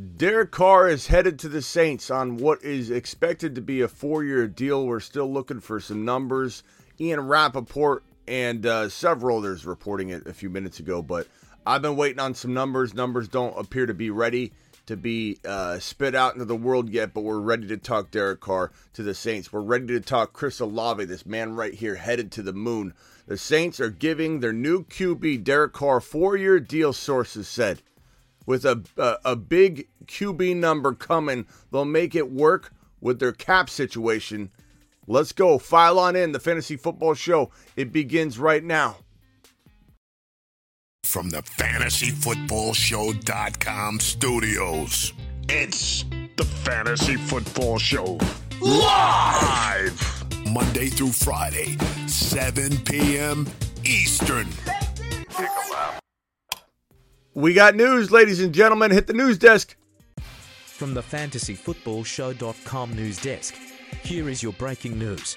[0.00, 4.24] Derek Carr is headed to the Saints on what is expected to be a four
[4.24, 4.86] year deal.
[4.86, 6.62] We're still looking for some numbers.
[6.98, 11.26] Ian Rapoport and uh, several others reporting it a few minutes ago, but
[11.66, 12.94] I've been waiting on some numbers.
[12.94, 14.52] Numbers don't appear to be ready
[14.86, 18.40] to be uh, spit out into the world yet, but we're ready to talk Derek
[18.40, 19.52] Carr to the Saints.
[19.52, 22.94] We're ready to talk Chris Olave, this man right here headed to the moon.
[23.26, 27.82] The Saints are giving their new QB, Derek Carr, four year deal, sources said
[28.46, 31.46] with a, a, a big QB number coming.
[31.70, 34.50] They'll make it work with their cap situation.
[35.06, 35.56] Let's go.
[35.58, 37.50] File on in the Fantasy Football Show.
[37.76, 38.96] It begins right now.
[41.04, 45.14] From the FantasyFootballShow.com studios,
[45.48, 46.04] it's
[46.36, 48.18] the Fantasy Football Show.
[48.60, 50.20] Live!
[50.52, 53.48] Monday through Friday, 7 p.m.
[53.84, 54.46] Eastern.
[57.34, 58.90] We got news, ladies and gentlemen.
[58.90, 59.76] Hit the news desk.
[60.18, 63.54] From the FantasyFootballShow.com news desk,
[64.02, 65.36] here is your breaking news.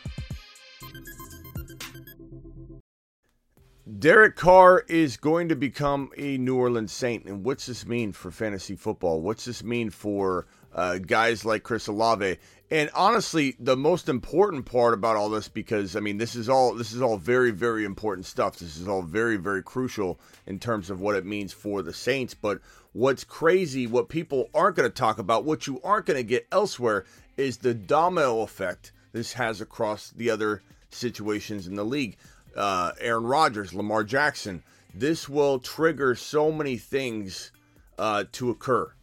[3.99, 7.25] Derek Carr is going to become a New Orleans Saint.
[7.25, 9.21] And what's this mean for fantasy football?
[9.21, 12.39] What's this mean for uh, guys like Chris Olave?
[12.71, 16.73] And honestly, the most important part about all this, because I mean, this is all
[16.73, 18.57] this is all very, very important stuff.
[18.57, 22.33] This is all very, very crucial in terms of what it means for the Saints.
[22.33, 22.61] But
[22.93, 26.47] what's crazy, what people aren't going to talk about, what you aren't going to get
[26.51, 27.05] elsewhere,
[27.37, 32.17] is the domino effect this has across the other situations in the league
[32.55, 34.63] uh, Aaron Rodgers, Lamar Jackson.
[34.93, 37.51] This will trigger so many things
[37.97, 38.93] uh, to occur,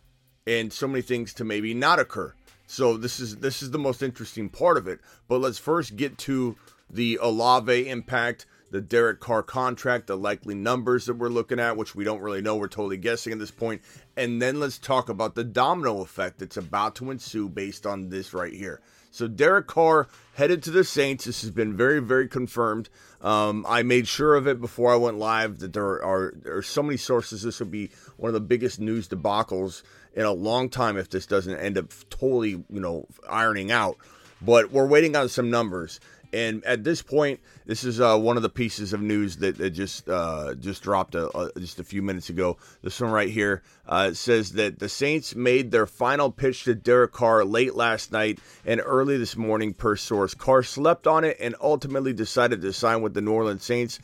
[0.47, 2.35] and so many things to maybe not occur.
[2.71, 5.01] So this is this is the most interesting part of it.
[5.27, 6.55] But let's first get to
[6.89, 11.97] the Olave impact, the Derek Carr contract, the likely numbers that we're looking at, which
[11.97, 12.55] we don't really know.
[12.55, 13.83] We're totally guessing at this point.
[14.17, 18.33] And then let's talk about the domino effect that's about to ensue based on this
[18.33, 18.81] right here.
[19.11, 21.25] So Derek Carr headed to the Saints.
[21.25, 22.89] This has been very, very confirmed.
[23.21, 26.63] Um, I made sure of it before I went live that there are there are
[26.63, 27.43] so many sources.
[27.43, 29.83] This will be one of the biggest news debacles
[30.15, 33.97] in a long time if this doesn't end up totally, you know, ironing out.
[34.43, 36.01] But we're waiting on some numbers.
[36.33, 39.71] And at this point, this is uh, one of the pieces of news that, that
[39.71, 42.57] just uh, just dropped a, a, just a few minutes ago.
[42.83, 47.13] This one right here uh, says that the Saints made their final pitch to Derek
[47.13, 50.35] Carr late last night and early this morning, per source.
[50.35, 53.99] Carr slept on it and ultimately decided to sign with the New Orleans Saints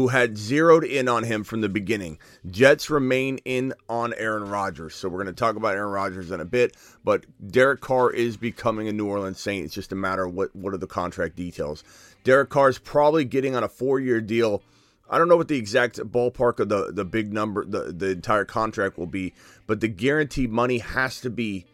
[0.00, 2.18] who had zeroed in on him from the beginning.
[2.50, 4.94] Jets remain in on Aaron Rodgers.
[4.94, 6.74] So we're going to talk about Aaron Rodgers in a bit,
[7.04, 9.66] but Derek Carr is becoming a New Orleans Saint.
[9.66, 11.84] It's just a matter of what, what are the contract details.
[12.24, 14.62] Derek Carr is probably getting on a four year deal.
[15.10, 18.46] I don't know what the exact ballpark of the, the big number, the, the entire
[18.46, 19.34] contract will be,
[19.66, 21.66] but the guaranteed money has to be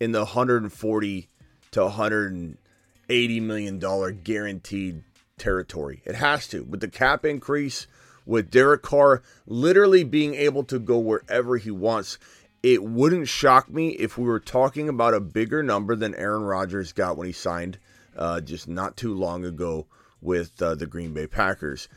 [0.00, 1.28] in the 140
[1.72, 5.02] to 180 million dollar guaranteed
[5.38, 6.02] territory.
[6.04, 6.64] It has to.
[6.64, 7.86] With the cap increase,
[8.24, 12.18] with Derek Carr literally being able to go wherever he wants,
[12.62, 16.92] it wouldn't shock me if we were talking about a bigger number than Aaron Rodgers
[16.92, 17.78] got when he signed
[18.16, 19.86] uh, just not too long ago
[20.20, 21.88] with uh, the Green Bay Packers.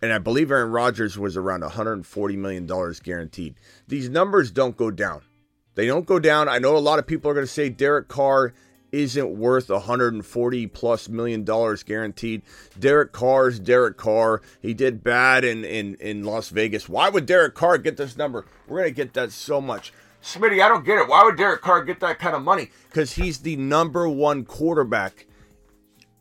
[0.00, 2.66] And I believe Aaron Rodgers was around $140 million
[3.02, 3.54] guaranteed.
[3.88, 5.22] These numbers don't go down.
[5.74, 6.48] They don't go down.
[6.48, 8.52] I know a lot of people are going to say Derek Carr
[8.92, 12.42] isn't worth 140 plus million dollars guaranteed.
[12.78, 14.42] Derek Carr's Derek Carr.
[14.60, 16.88] He did bad in, in, in Las Vegas.
[16.88, 18.44] Why would Derek Carr get this number?
[18.68, 19.92] We're going to get that so much.
[20.22, 21.08] Smitty, I don't get it.
[21.08, 22.70] Why would Derek Carr get that kind of money?
[22.88, 25.26] Because he's the number one quarterback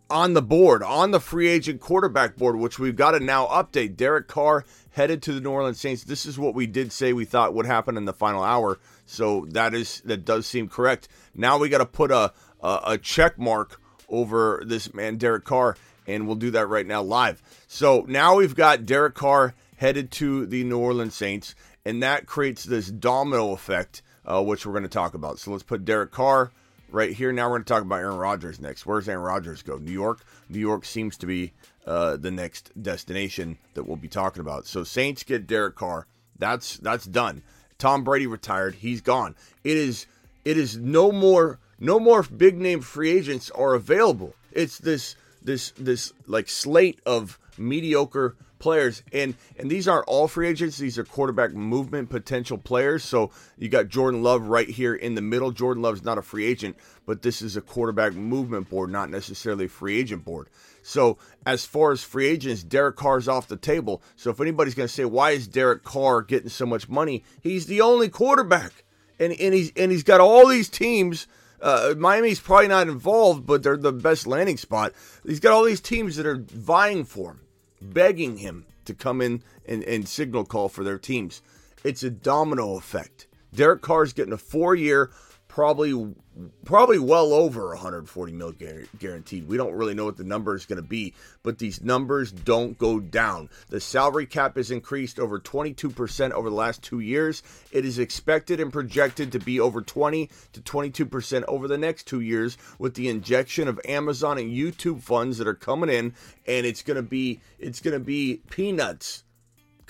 [0.10, 3.96] on the board, on the free agent quarterback board, which we've got to now update.
[3.96, 6.04] Derek Carr headed to the New Orleans Saints.
[6.04, 8.80] This is what we did say we thought would happen in the final hour.
[9.06, 11.08] So that is that does seem correct.
[11.34, 15.78] Now we got to put a, uh, a check mark over this man, Derek Carr,
[16.08, 17.42] and we'll do that right now live.
[17.68, 21.56] So now we've got Derek Carr headed to the New Orleans Saints,
[21.86, 25.40] and that creates this domino effect, uh, which we're going to talk about.
[25.40, 26.52] So let's put Derek Carr
[26.92, 27.32] right here.
[27.32, 28.86] Now we're going to talk about Aaron Rodgers next.
[28.86, 29.78] Where's Aaron Rodgers go?
[29.78, 30.24] New York.
[30.50, 31.54] New York seems to be
[31.88, 34.68] uh, the next destination that we'll be talking about.
[34.68, 36.06] So Saints get Derek Carr.
[36.38, 37.42] That's that's done.
[37.78, 38.76] Tom Brady retired.
[38.76, 39.36] He's gone.
[39.64, 40.06] It is
[40.46, 44.36] it is no more no more big name free agents are available.
[44.52, 49.04] It's this this this like slate of mediocre players.
[49.12, 50.78] And and these aren't all free agents.
[50.78, 53.04] These are quarterback movement potential players.
[53.04, 55.52] So you got Jordan Love right here in the middle.
[55.52, 59.66] Jordan Love's not a free agent but this is a quarterback movement board not necessarily
[59.66, 60.48] a free agent board.
[60.84, 64.04] So as far as free agents Derek Carr's off the table.
[64.16, 67.24] So if anybody's going to say why is Derek Carr getting so much money?
[67.42, 68.86] He's the only quarterback.
[69.20, 71.28] And and he's and he's got all these teams
[71.62, 74.94] uh, Miami's probably not involved, but they're the best landing spot.
[75.26, 77.42] He's got all these teams that are vying for him
[77.82, 81.42] begging him to come in and, and signal call for their teams.
[81.84, 83.28] It's a domino effect.
[83.54, 85.12] Derek Carr's getting a four year,
[85.52, 86.16] probably
[86.64, 89.50] probably well over 140 mil guaranteed.
[89.50, 91.14] We don't really know what the number is going to be,
[91.44, 93.50] but these numbers don't go down.
[93.68, 97.44] The salary cap has increased over 22% over the last 2 years.
[97.74, 102.22] It is expected and projected to be over 20 to 22% over the next 2
[102.22, 106.14] years with the injection of Amazon and YouTube funds that are coming in
[106.48, 109.24] and it's going to be it's going to be peanuts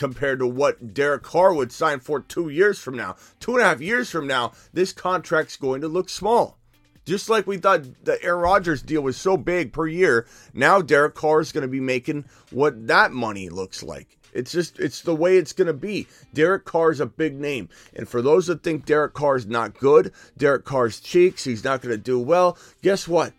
[0.02, 3.16] compared to what Derek Carr would sign for two years from now.
[3.40, 6.58] Two and a half years from now, this contract's going to look small.
[7.06, 10.26] Just like we thought the Aaron Rodgers deal was so big per year,
[10.56, 14.18] now Derek Carr is going to be making what that money looks like.
[14.34, 16.08] It's just it's the way it's going to be.
[16.34, 19.78] Derek Carr is a big name, and for those that think Derek Carr is not
[19.78, 22.58] good, Derek Carr's cheeks, he's not going to do well.
[22.82, 23.34] Guess what?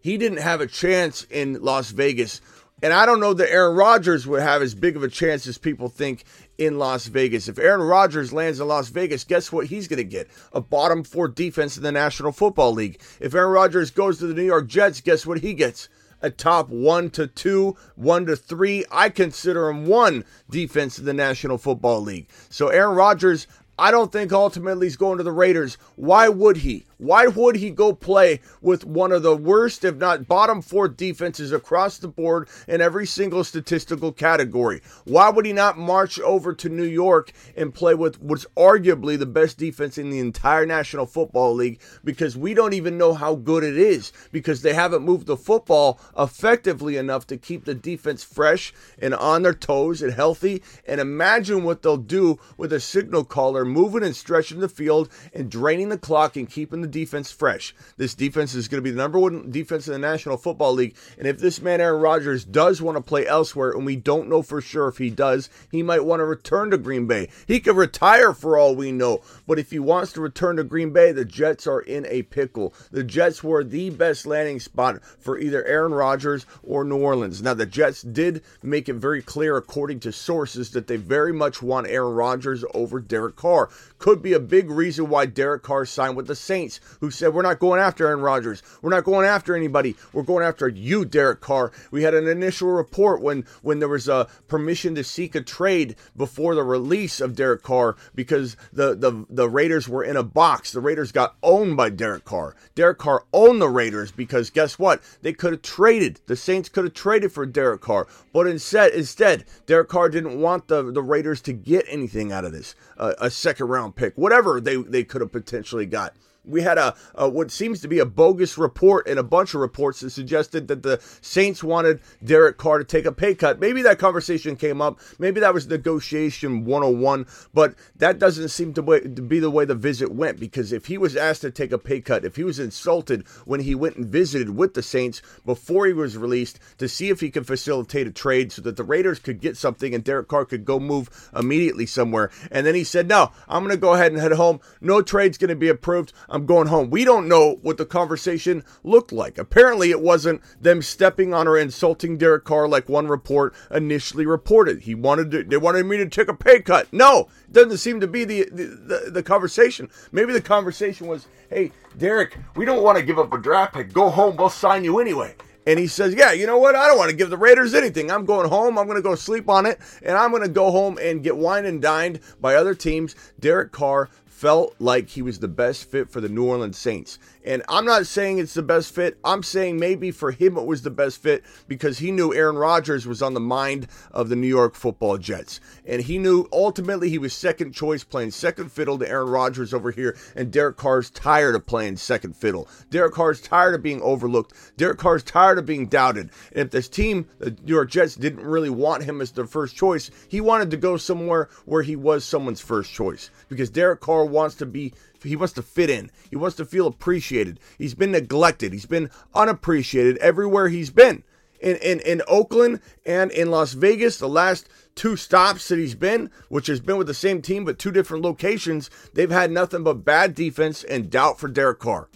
[0.00, 2.40] He didn't have a chance in Las Vegas
[2.82, 5.58] and I don't know that Aaron Rodgers would have as big of a chance as
[5.58, 6.24] people think
[6.58, 7.48] in Las Vegas.
[7.48, 10.28] If Aaron Rodgers lands in Las Vegas, guess what he's going to get?
[10.52, 13.00] A bottom four defense in the National Football League.
[13.20, 15.88] If Aaron Rodgers goes to the New York Jets, guess what he gets?
[16.20, 18.84] A top one to two, one to three.
[18.90, 22.28] I consider him one defense in the National Football League.
[22.48, 23.46] So Aaron Rodgers,
[23.78, 25.78] I don't think ultimately he's going to the Raiders.
[25.94, 26.84] Why would he?
[26.98, 31.52] Why would he go play with one of the worst, if not bottom four defenses
[31.52, 34.82] across the board in every single statistical category?
[35.04, 39.26] Why would he not march over to New York and play with what's arguably the
[39.26, 41.80] best defense in the entire National Football League?
[42.02, 46.00] Because we don't even know how good it is because they haven't moved the football
[46.18, 50.64] effectively enough to keep the defense fresh and on their toes and healthy.
[50.84, 55.50] And imagine what they'll do with a signal caller moving and stretching the field and
[55.50, 57.74] draining the clock and keeping the defense fresh.
[57.96, 60.96] This defense is going to be the number one defense in the National Football League.
[61.18, 64.42] And if this man, Aaron Rodgers, does want to play elsewhere, and we don't know
[64.42, 67.28] for sure if he does, he might want to return to Green Bay.
[67.46, 69.20] He could retire for all we know.
[69.46, 72.74] But if he wants to return to Green Bay, the Jets are in a pickle.
[72.90, 77.42] The Jets were the best landing spot for either Aaron Rodgers or New Orleans.
[77.42, 81.62] Now, the Jets did make it very clear, according to sources, that they very much
[81.62, 83.57] want Aaron Rodgers over Derek Carr.
[83.98, 87.42] Could be a big reason why Derek Carr signed with the Saints who said, We're
[87.42, 88.62] not going after Aaron Rodgers.
[88.80, 89.96] We're not going after anybody.
[90.12, 91.72] We're going after you, Derek Carr.
[91.90, 95.96] We had an initial report when, when there was a permission to seek a trade
[96.16, 100.72] before the release of Derek Carr because the, the, the Raiders were in a box.
[100.72, 102.54] The Raiders got owned by Derek Carr.
[102.74, 105.02] Derek Carr owned the Raiders because guess what?
[105.22, 106.20] They could have traded.
[106.26, 108.06] The Saints could have traded for Derek Carr.
[108.32, 112.52] But instead, instead, Derek Carr didn't want the, the Raiders to get anything out of
[112.52, 112.74] this.
[112.96, 116.14] Uh, a second round pick, whatever they, they could have potentially got
[116.48, 119.60] we had a, a, what seems to be a bogus report and a bunch of
[119.60, 123.60] reports that suggested that the Saints wanted Derek Carr to take a pay cut.
[123.60, 124.98] Maybe that conversation came up.
[125.18, 129.64] Maybe that was negotiation 101, but that doesn't seem to, way, to be the way
[129.64, 132.44] the visit went because if he was asked to take a pay cut, if he
[132.44, 136.88] was insulted when he went and visited with the Saints before he was released to
[136.88, 140.04] see if he could facilitate a trade so that the Raiders could get something and
[140.04, 142.30] Derek Carr could go move immediately somewhere.
[142.50, 144.60] And then he said, No, I'm going to go ahead and head home.
[144.80, 146.12] No trade's going to be approved.
[146.28, 146.90] I'm going home.
[146.90, 149.38] We don't know what the conversation looked like.
[149.38, 154.80] Apparently, it wasn't them stepping on or insulting Derek Carr like one report initially reported.
[154.80, 156.92] He wanted to, they wanted me to take a pay cut.
[156.92, 159.90] No, it doesn't seem to be the, the, the, the conversation.
[160.12, 163.92] Maybe the conversation was, hey, Derek, we don't want to give up a draft pick.
[163.92, 164.36] Go home.
[164.36, 165.34] We'll sign you anyway.
[165.68, 166.74] And he says, Yeah, you know what?
[166.74, 168.10] I don't want to give the Raiders anything.
[168.10, 168.78] I'm going home.
[168.78, 169.78] I'm going to go sleep on it.
[170.02, 173.14] And I'm going to go home and get wine and dined by other teams.
[173.38, 177.18] Derek Carr felt like he was the best fit for the New Orleans Saints.
[177.48, 179.18] And I'm not saying it's the best fit.
[179.24, 183.06] I'm saying maybe for him it was the best fit because he knew Aaron Rodgers
[183.06, 185.58] was on the mind of the New York football Jets.
[185.86, 189.90] And he knew ultimately he was second choice playing second fiddle to Aaron Rodgers over
[189.90, 190.14] here.
[190.36, 192.68] And Derek Carr's tired of playing second fiddle.
[192.90, 194.52] Derek Carr's tired of being overlooked.
[194.76, 196.30] Derek Carr's tired of being doubted.
[196.52, 199.74] And if this team, the New York Jets, didn't really want him as their first
[199.74, 204.26] choice, he wanted to go somewhere where he was someone's first choice because Derek Carr
[204.26, 206.10] wants to be he wants to fit in.
[206.30, 207.60] He wants to feel appreciated.
[207.78, 208.72] He's been neglected.
[208.72, 211.24] He's been unappreciated everywhere he's been.
[211.60, 216.30] In, in, in Oakland and in Las Vegas, the last two stops that he's been,
[216.48, 220.04] which has been with the same team but two different locations, they've had nothing but
[220.04, 222.08] bad defense and doubt for Derek Carr.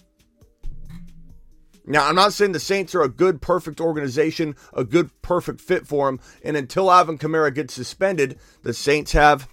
[1.84, 5.86] Now, I'm not saying the Saints are a good, perfect organization, a good, perfect fit
[5.86, 6.20] for him.
[6.44, 9.48] And until Alvin Kamara gets suspended, the Saints have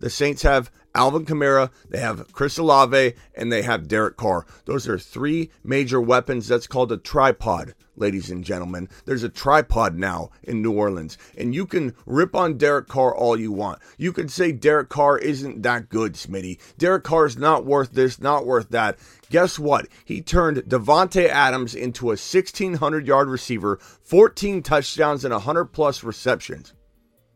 [0.00, 4.44] the Saints have Alvin Kamara, they have Chris Olave, and they have Derek Carr.
[4.64, 6.48] Those are three major weapons.
[6.48, 8.88] That's called a tripod, ladies and gentlemen.
[9.04, 13.38] There's a tripod now in New Orleans, and you can rip on Derek Carr all
[13.38, 13.78] you want.
[13.96, 16.58] You can say Derek Carr isn't that good, Smitty.
[16.78, 18.98] Derek Carr is not worth this, not worth that.
[19.30, 19.86] Guess what?
[20.04, 26.72] He turned Davante Adams into a 1,600 yard receiver, 14 touchdowns, and 100 plus receptions.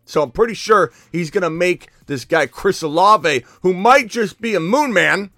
[0.04, 4.40] So I'm pretty sure he's going to make this guy Chris Olave, who might just
[4.40, 5.30] be a moon man.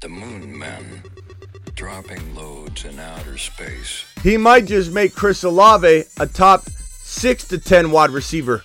[0.00, 1.02] The moon man
[1.74, 4.04] dropping loads in outer space.
[4.22, 8.62] He might just make Chris Olave a top 6 to 10 wide receiver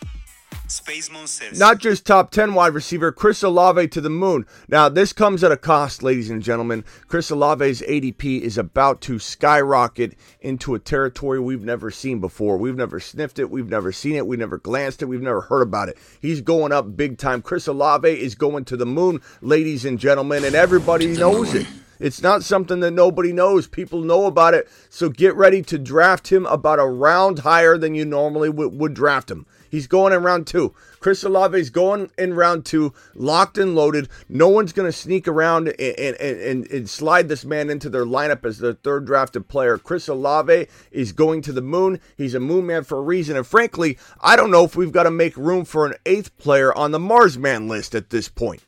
[0.68, 1.60] Space Moon says.
[1.60, 4.46] Not just top 10 wide receiver, Chris Olave to the moon.
[4.68, 6.84] Now, this comes at a cost, ladies and gentlemen.
[7.08, 12.58] Chris Olave's ADP is about to skyrocket into a territory we've never seen before.
[12.58, 15.62] We've never sniffed it, we've never seen it, we've never glanced it, we've never heard
[15.62, 15.98] about it.
[16.22, 17.42] He's going up big time.
[17.42, 21.68] Chris Olave is going to the moon, ladies and gentlemen, and everybody knows it.
[22.00, 23.68] It's not something that nobody knows.
[23.68, 24.70] People know about it.
[24.90, 28.94] So get ready to draft him about a round higher than you normally would, would
[28.94, 29.46] draft him.
[29.74, 30.76] He's going in round two.
[31.00, 34.08] Chris Olave is going in round two, locked and loaded.
[34.30, 38.06] No one's going to sneak around and, and, and, and, slide this man into their
[38.06, 39.80] lineup as their third drafted player.
[39.80, 42.00] Chris Olave is going to the moon.
[42.16, 43.36] He's a moon man for a reason.
[43.36, 46.72] And frankly, I don't know if we've got to make room for an eighth player
[46.78, 48.62] on the Mars man list at this point.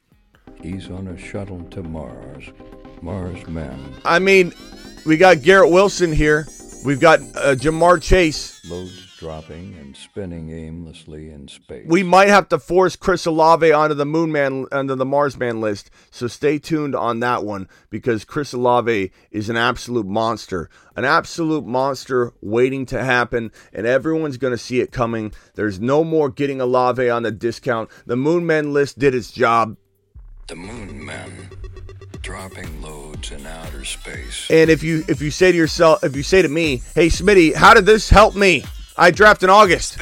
[0.60, 2.46] He's on a shuttle to Mars.
[3.04, 3.94] Mars man.
[4.06, 4.56] I mean,
[5.06, 6.48] we got Garrett Wilson here.
[6.84, 8.60] We've got uh, Ja'Marr Chase.
[8.68, 11.88] Loads dropping and spinning aimlessly in space.
[11.88, 15.60] We might have to force Chris Olave onto the Moon Man, onto the Mars Man
[15.60, 15.90] list.
[16.12, 21.66] So stay tuned on that one because Chris Olave is an absolute monster, an absolute
[21.66, 25.34] monster waiting to happen, and everyone's going to see it coming.
[25.56, 27.90] There's no more getting Olave on the discount.
[28.06, 29.76] The Moon Man list did its job.
[30.46, 31.50] The Moon Men
[32.22, 34.52] dropping loads in outer space.
[34.52, 37.56] And if you if you say to yourself, if you say to me, "Hey Smitty,
[37.56, 38.64] how did this help me?"
[38.98, 39.98] I draft in August.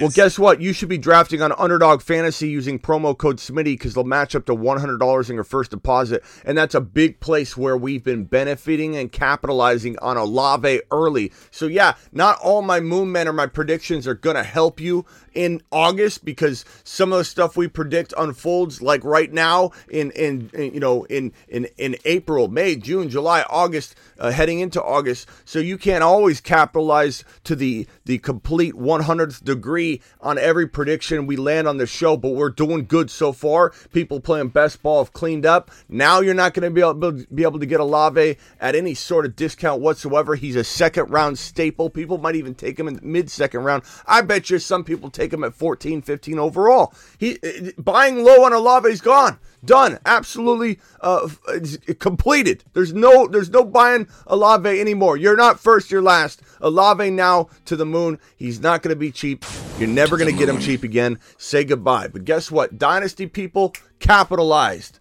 [0.00, 0.60] Well, guess what?
[0.60, 4.46] You should be drafting on Underdog Fantasy using promo code SMITTY because they'll match up
[4.46, 6.22] to $100 in your first deposit.
[6.44, 11.32] And that's a big place where we've been benefiting and capitalizing on Olave early.
[11.50, 15.04] So, yeah, not all my Moon Men or my predictions are going to help you
[15.34, 20.50] in August because some of the stuff we predict unfolds like right now in, in,
[20.54, 25.28] in you know, in, in, in April, May, June, July, August, uh, heading into August.
[25.44, 31.34] So you can't always capitalize to the, the complete 100th degree on every prediction we
[31.34, 33.72] land on the show, but we're doing good so far.
[33.90, 35.70] People playing best ball have cleaned up.
[35.88, 39.24] Now you're not going to be able, be able to get Olave at any sort
[39.24, 40.34] of discount whatsoever.
[40.34, 41.88] He's a second round staple.
[41.88, 43.82] People might even take him in mid second round.
[44.04, 46.92] I bet you some people take him at 14, 15 overall.
[47.16, 49.38] He uh, buying low on Olave is gone.
[49.68, 49.98] Done.
[50.06, 51.28] Absolutely uh,
[51.98, 52.64] completed.
[52.72, 55.18] There's no there's no buying Olave anymore.
[55.18, 56.40] You're not first, you're last.
[56.62, 58.18] Olave now to the moon.
[58.34, 59.44] He's not going to be cheap.
[59.78, 61.18] You're never going to get him cheap again.
[61.36, 62.08] Say goodbye.
[62.08, 62.78] But guess what?
[62.78, 65.00] Dynasty people capitalized.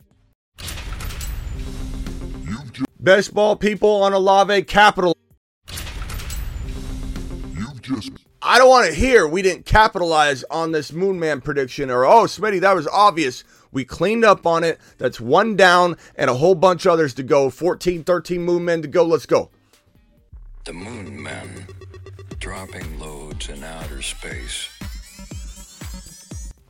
[3.00, 5.16] Best ball people on Olave capital.
[7.54, 12.06] You've just I don't want to hear we didn't capitalize on this Moonman prediction or,
[12.06, 13.44] oh, Smitty, that was obvious.
[13.72, 14.80] We cleaned up on it.
[14.98, 17.50] That's one down and a whole bunch others to go.
[17.50, 19.04] 14, 13 moon men to go.
[19.04, 19.50] Let's go.
[20.66, 21.68] The moon men
[22.40, 24.77] dropping loads in outer space.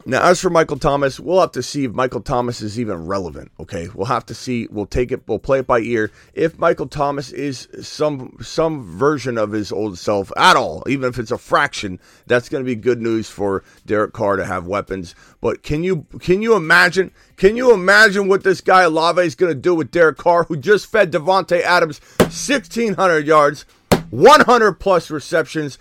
[0.09, 3.51] Now, as for Michael Thomas, we'll have to see if Michael Thomas is even relevant.
[3.59, 4.65] Okay, we'll have to see.
[4.71, 5.27] We'll take it.
[5.27, 6.11] We'll play it by ear.
[6.33, 11.19] If Michael Thomas is some some version of his old self at all, even if
[11.19, 15.13] it's a fraction, that's going to be good news for Derek Carr to have weapons.
[15.41, 17.11] But can you can you imagine?
[17.35, 20.55] Can you imagine what this guy Olave is going to do with Derek Carr, who
[20.55, 23.65] just fed Davante Adams 1,600 yards,
[24.11, 25.77] 100 plus receptions,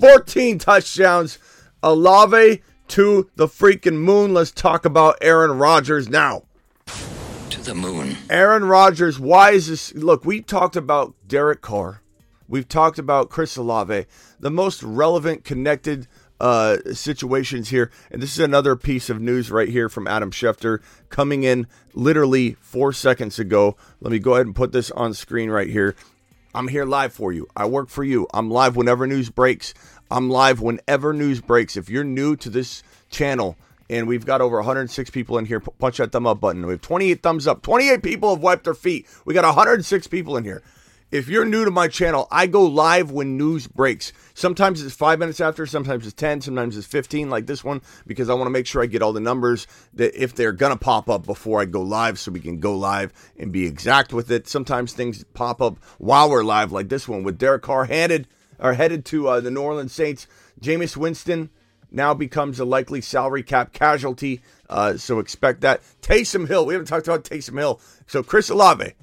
[0.00, 1.38] 14 touchdowns?
[1.84, 4.34] Olave to the freaking moon.
[4.34, 6.44] Let's talk about Aaron Rodgers now.
[7.50, 8.16] To the moon.
[8.30, 9.94] Aaron Rodgers, why is this?
[9.94, 12.02] Look, we talked about Derek Carr.
[12.48, 14.06] We've talked about Chris Olave,
[14.38, 16.06] the most relevant, connected
[16.40, 17.90] uh, situations here.
[18.10, 22.52] And this is another piece of news right here from Adam Schefter coming in literally
[22.60, 23.76] four seconds ago.
[24.00, 25.94] Let me go ahead and put this on screen right here.
[26.54, 27.48] I'm here live for you.
[27.56, 28.28] I work for you.
[28.32, 29.74] I'm live whenever news breaks.
[30.10, 31.76] I'm live whenever news breaks.
[31.76, 33.56] If you're new to this channel
[33.88, 36.66] and we've got over 106 people in here, punch that thumb up button.
[36.66, 37.62] We have 28 thumbs up.
[37.62, 39.06] 28 people have wiped their feet.
[39.24, 40.62] We got 106 people in here.
[41.10, 44.12] If you're new to my channel, I go live when news breaks.
[44.34, 48.28] Sometimes it's five minutes after, sometimes it's 10, sometimes it's 15, like this one, because
[48.28, 50.78] I want to make sure I get all the numbers that if they're going to
[50.78, 54.28] pop up before I go live so we can go live and be exact with
[54.32, 54.48] it.
[54.48, 58.26] Sometimes things pop up while we're live, like this one with Derek Carr handed
[58.58, 60.26] or headed to uh, the New Orleans Saints.
[60.60, 61.50] Jameis Winston
[61.90, 65.82] now becomes a likely salary cap casualty, uh, so expect that.
[66.02, 67.80] Taysom Hill, we haven't talked about Taysom Hill.
[68.06, 68.94] So Chris Olave,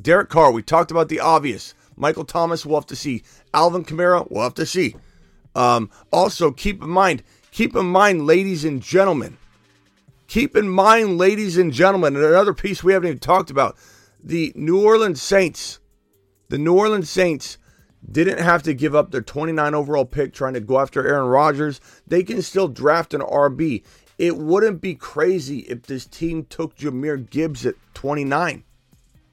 [0.00, 1.74] Derek Carr, we talked about the obvious.
[1.96, 3.22] Michael Thomas, we'll have to see.
[3.52, 4.96] Alvin Kamara, we'll have to see.
[5.54, 9.36] Um, also, keep in mind, keep in mind, ladies and gentlemen,
[10.26, 13.76] keep in mind, ladies and gentlemen, and another piece we haven't even talked about
[14.22, 15.78] the New Orleans Saints.
[16.48, 17.58] The New Orleans Saints
[18.10, 21.80] didn't have to give up their 29 overall pick trying to go after Aaron Rodgers.
[22.06, 23.84] They can still draft an RB.
[24.18, 28.64] It wouldn't be crazy if this team took Jahmyr Gibbs at 29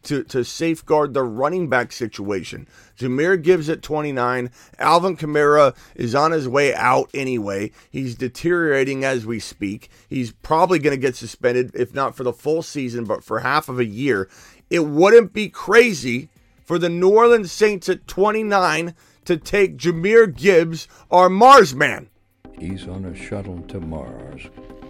[0.03, 2.67] to, to safeguard the running back situation.
[2.97, 4.49] Jahmyr Gibbs at 29.
[4.77, 7.71] Alvin Kamara is on his way out anyway.
[7.89, 9.89] He's deteriorating as we speak.
[10.07, 13.67] He's probably going to get suspended, if not for the full season, but for half
[13.69, 14.29] of a year.
[14.69, 16.29] It wouldn't be crazy
[16.69, 18.93] for the New Orleans Saints at 29
[19.25, 22.09] to take Jahmyr Gibbs, our Mars man.
[22.59, 24.43] He's on a shuttle to Mars.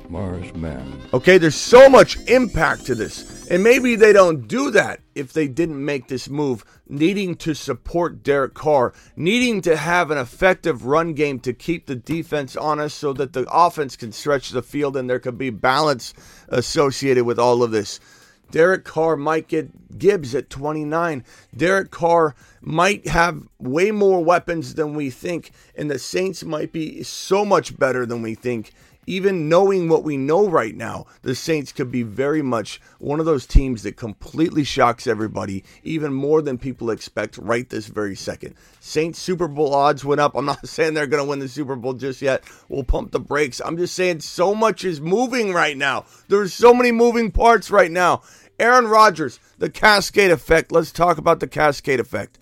[0.09, 1.01] Mars man.
[1.13, 3.47] Okay, there's so much impact to this.
[3.47, 8.23] And maybe they don't do that if they didn't make this move, needing to support
[8.23, 13.13] Derek Carr, needing to have an effective run game to keep the defense honest so
[13.13, 16.13] that the offense can stretch the field and there could be balance
[16.49, 18.01] associated with all of this.
[18.51, 21.23] Derek Carr might get Gibbs at 29.
[21.55, 27.03] Derek Carr might have way more weapons than we think, and the Saints might be
[27.03, 28.71] so much better than we think.
[29.07, 33.25] Even knowing what we know right now, the Saints could be very much one of
[33.25, 38.53] those teams that completely shocks everybody, even more than people expect right this very second.
[38.79, 40.35] Saints Super Bowl odds went up.
[40.35, 42.43] I'm not saying they're going to win the Super Bowl just yet.
[42.67, 43.59] We'll pump the brakes.
[43.65, 46.05] I'm just saying so much is moving right now.
[46.27, 48.21] There's so many moving parts right now.
[48.59, 50.71] Aaron Rodgers, the cascade effect.
[50.71, 52.37] Let's talk about the cascade effect.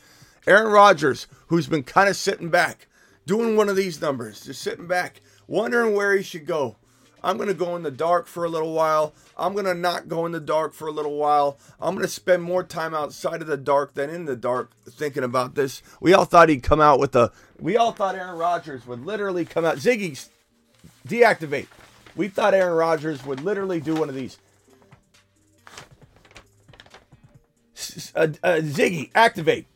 [0.48, 2.88] Aaron Rodgers, who's been kind of sitting back,
[3.28, 6.76] doing one of these numbers, just sitting back, wondering where he should go.
[7.24, 9.14] I'm going to go in the dark for a little while.
[9.38, 11.60] I'm going to not go in the dark for a little while.
[11.80, 15.24] I'm going to spend more time outside of the dark than in the dark thinking
[15.24, 15.84] about this.
[16.00, 17.32] We all thought he'd come out with a.
[17.60, 19.78] We all thought Aaron Rodgers would literally come out.
[19.78, 20.28] Ziggy,
[21.08, 21.68] deactivate.
[22.16, 24.38] We thought Aaron Rodgers would literally do one of these.
[28.16, 29.68] Uh, uh, Ziggy, activate.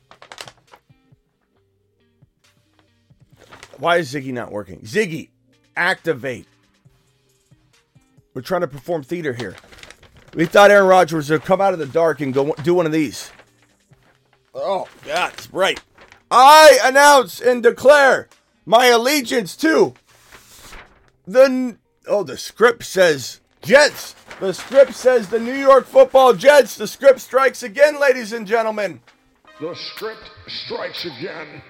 [3.78, 4.80] Why is Ziggy not working?
[4.82, 5.30] Ziggy,
[5.76, 6.48] activate.
[8.34, 9.56] We're trying to perform theater here.
[10.34, 12.92] We thought Aaron Rodgers would come out of the dark and go do one of
[12.92, 13.32] these.
[14.54, 15.82] Oh, God, right.
[16.30, 18.30] I announce and declare
[18.66, 19.94] my allegiance to
[21.28, 21.78] the.
[22.08, 24.16] Oh, the script says Jets.
[24.40, 26.76] The script says the New York football Jets.
[26.76, 29.02] The script strikes again, ladies and gentlemen.
[29.60, 31.62] The script strikes again.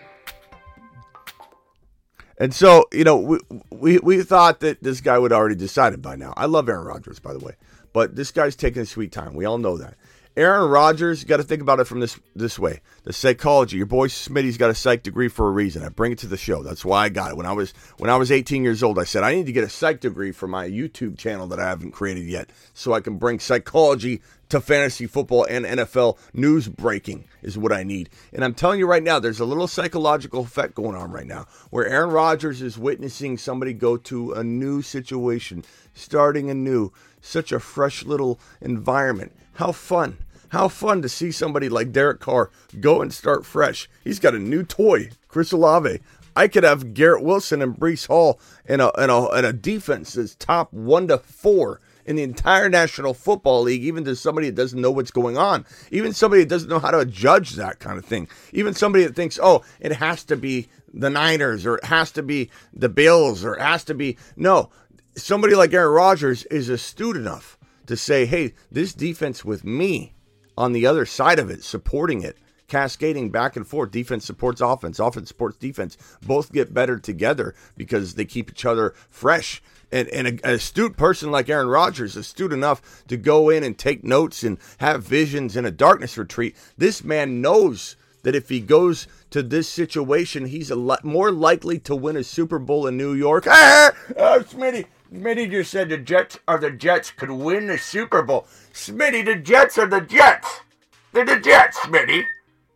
[2.38, 6.15] And so, you know, we, we we thought that this guy would already decided by
[6.15, 6.34] now.
[6.36, 7.54] I love Aaron Rodgers, by the way,
[7.93, 9.36] but this guy's taking a sweet time.
[9.36, 9.95] We all know that.
[10.37, 12.79] Aaron Rodgers, you got to think about it from this this way.
[13.03, 13.77] The psychology.
[13.77, 15.83] Your boy Smitty's got a psych degree for a reason.
[15.83, 16.63] I bring it to the show.
[16.63, 17.37] That's why I got it.
[17.37, 19.65] When I was when I was 18 years old, I said I need to get
[19.65, 23.17] a psych degree for my YouTube channel that I haven't created yet, so I can
[23.17, 28.09] bring psychology to fantasy football and NFL news breaking is what I need.
[28.33, 31.45] And I'm telling you right now, there's a little psychological effect going on right now
[31.69, 35.63] where Aaron Rodgers is witnessing somebody go to a new situation,
[35.93, 36.91] starting anew,
[37.21, 39.31] such a fresh little environment.
[39.53, 40.17] How fun!
[40.49, 42.49] How fun to see somebody like Derek Carr
[42.81, 43.89] go and start fresh.
[44.03, 45.99] He's got a new toy, Chris Olave.
[46.36, 50.13] I could have Garrett Wilson and Breece Hall in a, in a, in a defense
[50.13, 54.55] that's top one to four in the entire National Football League, even to somebody that
[54.55, 57.97] doesn't know what's going on, even somebody that doesn't know how to judge that kind
[57.97, 61.86] of thing, even somebody that thinks, oh, it has to be the Niners or it
[61.86, 64.17] has to be the Bills or it has to be.
[64.36, 64.69] No,
[65.15, 70.13] somebody like Aaron Rodgers is astute enough to say, hey, this defense with me
[70.58, 73.91] on the other side of it, supporting it, cascading back and forth.
[73.91, 75.97] Defense supports offense, offense supports defense.
[76.21, 79.62] Both get better together because they keep each other fresh.
[79.91, 84.06] And, and an astute person like Aaron Rodgers, astute enough to go in and take
[84.06, 86.56] notes and have visions in a darkness retreat.
[86.78, 91.80] This man knows that if he goes to this situation, he's a lot more likely
[91.80, 93.45] to win a Super Bowl in New York.
[93.52, 98.21] Ah, oh, Smitty, Smitty just said the Jets are the Jets could win the Super
[98.21, 98.47] Bowl.
[98.74, 100.62] Smitty, the Jets are the Jets.
[101.12, 102.24] They're the Jets, Smitty.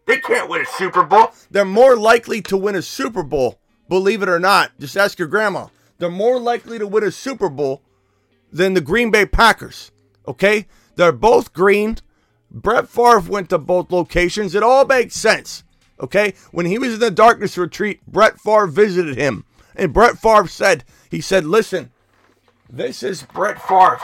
[0.05, 1.31] They can't win a Super Bowl.
[1.49, 4.77] They're more likely to win a Super Bowl, believe it or not.
[4.79, 5.67] Just ask your grandma.
[5.97, 7.81] They're more likely to win a Super Bowl
[8.51, 9.91] than the Green Bay Packers.
[10.27, 10.67] Okay?
[10.95, 11.97] They're both green.
[12.51, 14.55] Brett Favre went to both locations.
[14.55, 15.63] It all makes sense.
[16.01, 16.33] Okay?
[16.51, 19.45] When he was in the darkness retreat, Brett Favre visited him.
[19.73, 21.91] And Brett Favre said, he said, listen,
[22.69, 23.99] this is Brett Favre.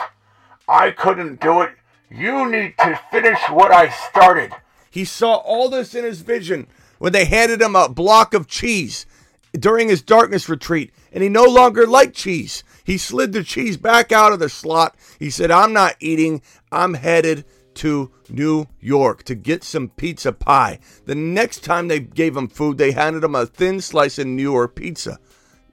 [0.68, 1.70] I couldn't do it.
[2.10, 4.52] You need to finish what I started.
[4.90, 6.66] He saw all this in his vision
[6.98, 9.06] when they handed him a block of cheese
[9.52, 12.64] during his darkness retreat, and he no longer liked cheese.
[12.84, 14.96] He slid the cheese back out of the slot.
[15.18, 16.42] He said, I'm not eating.
[16.70, 17.44] I'm headed
[17.74, 20.78] to New York to get some pizza pie.
[21.06, 24.42] The next time they gave him food, they handed him a thin slice of New
[24.42, 25.18] York pizza.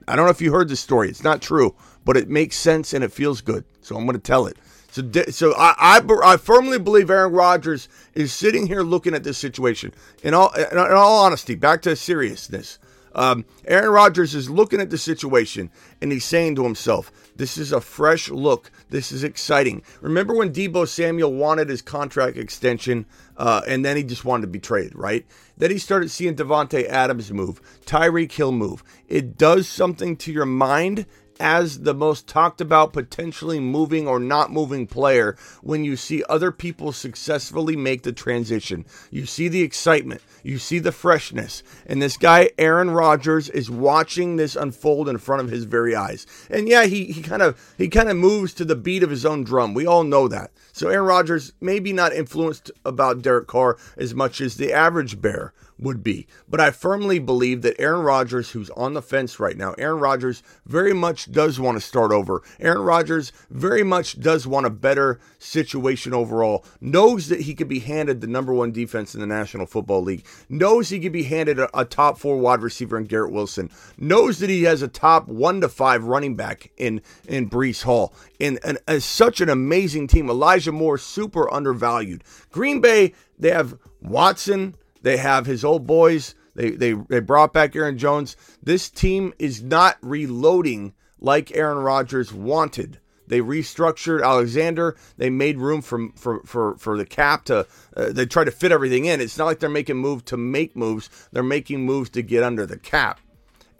[0.08, 1.08] I don't know if you heard this story.
[1.08, 3.64] It's not true, but it makes sense and it feels good.
[3.80, 4.56] So I'm going to tell it.
[4.90, 9.38] So, so I, I, I, firmly believe Aaron Rodgers is sitting here looking at this
[9.38, 9.94] situation.
[10.24, 12.78] In all, in all honesty, back to seriousness.
[13.14, 17.72] Um, Aaron Rodgers is looking at the situation and he's saying to himself, This is
[17.72, 18.70] a fresh look.
[18.88, 19.82] This is exciting.
[20.00, 24.52] Remember when Deebo Samuel wanted his contract extension uh, and then he just wanted to
[24.52, 25.26] be traded, right?
[25.56, 28.84] Then he started seeing Davante Adams move, Tyreek Hill move.
[29.08, 31.06] It does something to your mind
[31.40, 36.52] as the most talked about potentially moving or not moving player when you see other
[36.52, 38.84] people successfully make the transition.
[39.10, 44.36] You see the excitement, you see the freshness, and this guy Aaron Rodgers is watching
[44.36, 46.26] this unfold in front of his very eyes.
[46.50, 49.24] And yeah, he he kind of he kind of moves to the beat of his
[49.24, 49.74] own drum.
[49.74, 50.52] We all know that.
[50.72, 55.52] So Aaron Rodgers maybe not influenced about Derek Carr as much as the average bear
[55.80, 56.26] would be.
[56.48, 60.42] But I firmly believe that Aaron Rodgers, who's on the fence right now, Aaron Rodgers
[60.66, 62.42] very much does want to start over.
[62.60, 66.64] Aaron Rodgers very much does want a better situation overall.
[66.80, 70.26] Knows that he could be handed the number one defense in the National Football League.
[70.48, 73.70] Knows he could be handed a, a top four wide receiver in Garrett Wilson.
[73.98, 78.14] Knows that he has a top one to five running back in in Breece Hall.
[78.38, 80.30] And, and, and such an amazing team.
[80.30, 82.24] Elijah Moore super undervalued.
[82.50, 84.76] Green Bay they have Watson.
[85.02, 86.34] They have his old boys.
[86.54, 88.36] They, they, they brought back Aaron Jones.
[88.62, 92.98] This team is not reloading like Aaron Rodgers wanted.
[93.30, 94.96] They restructured Alexander.
[95.16, 97.64] They made room for for for, for the cap to.
[97.96, 99.20] Uh, they try to fit everything in.
[99.20, 101.08] It's not like they're making moves to make moves.
[101.30, 103.20] They're making moves to get under the cap.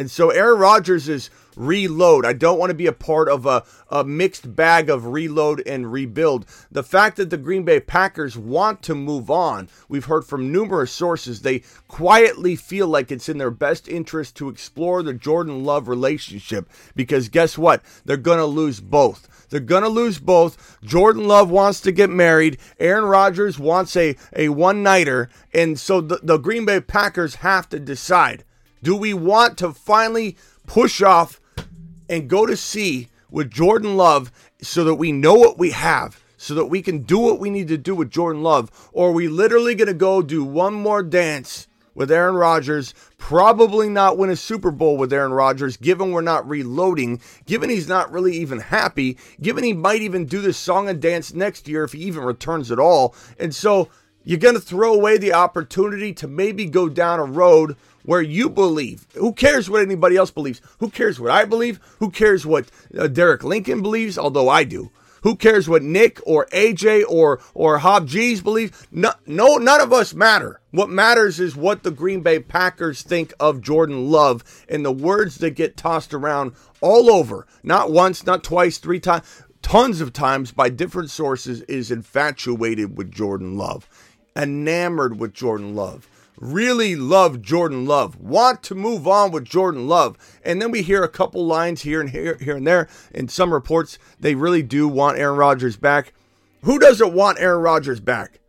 [0.01, 2.25] And so Aaron Rodgers is reload.
[2.25, 5.93] I don't want to be a part of a, a mixed bag of reload and
[5.93, 6.47] rebuild.
[6.73, 10.91] The fact that the Green Bay Packers want to move on, we've heard from numerous
[10.91, 15.87] sources, they quietly feel like it's in their best interest to explore the Jordan Love
[15.87, 17.83] relationship because guess what?
[18.07, 19.29] They're going to lose both.
[19.51, 20.79] They're going to lose both.
[20.83, 22.57] Jordan Love wants to get married.
[22.79, 25.29] Aaron Rodgers wants a, a one nighter.
[25.53, 28.45] And so the, the Green Bay Packers have to decide
[28.83, 31.41] do we want to finally push off
[32.09, 36.55] and go to sea with Jordan Love so that we know what we have, so
[36.55, 38.91] that we can do what we need to do with Jordan Love?
[38.93, 43.89] Or are we literally going to go do one more dance with Aaron Rodgers, probably
[43.89, 48.11] not win a Super Bowl with Aaron Rodgers, given we're not reloading, given he's not
[48.13, 51.93] really even happy, given he might even do this song and dance next year if
[51.93, 53.15] he even returns at all.
[53.39, 53.89] And so
[54.25, 57.77] you're going to throw away the opportunity to maybe go down a road
[58.11, 59.07] where you believe.
[59.15, 60.61] Who cares what anybody else believes?
[60.79, 61.79] Who cares what I believe?
[62.01, 62.69] Who cares what
[62.99, 64.19] uh, Derek Lincoln believes?
[64.19, 64.91] Although I do.
[65.23, 68.89] Who cares what Nick or AJ or or Hob G's believe?
[68.91, 70.61] No, no, none of us matter.
[70.73, 75.37] What matters is what the Green Bay Packers think of Jordan Love and the words
[75.37, 77.47] that get tossed around all over.
[77.63, 83.13] Not once, not twice, three times, tons of times by different sources is infatuated with
[83.13, 83.89] Jordan Love,
[84.35, 86.09] enamored with Jordan Love
[86.41, 90.17] really love Jordan Love, want to move on with Jordan Love.
[90.43, 92.89] And then we hear a couple lines here and here, here and there.
[93.15, 96.13] In some reports, they really do want Aaron Rodgers back.
[96.63, 98.41] Who doesn't want Aaron Rodgers back?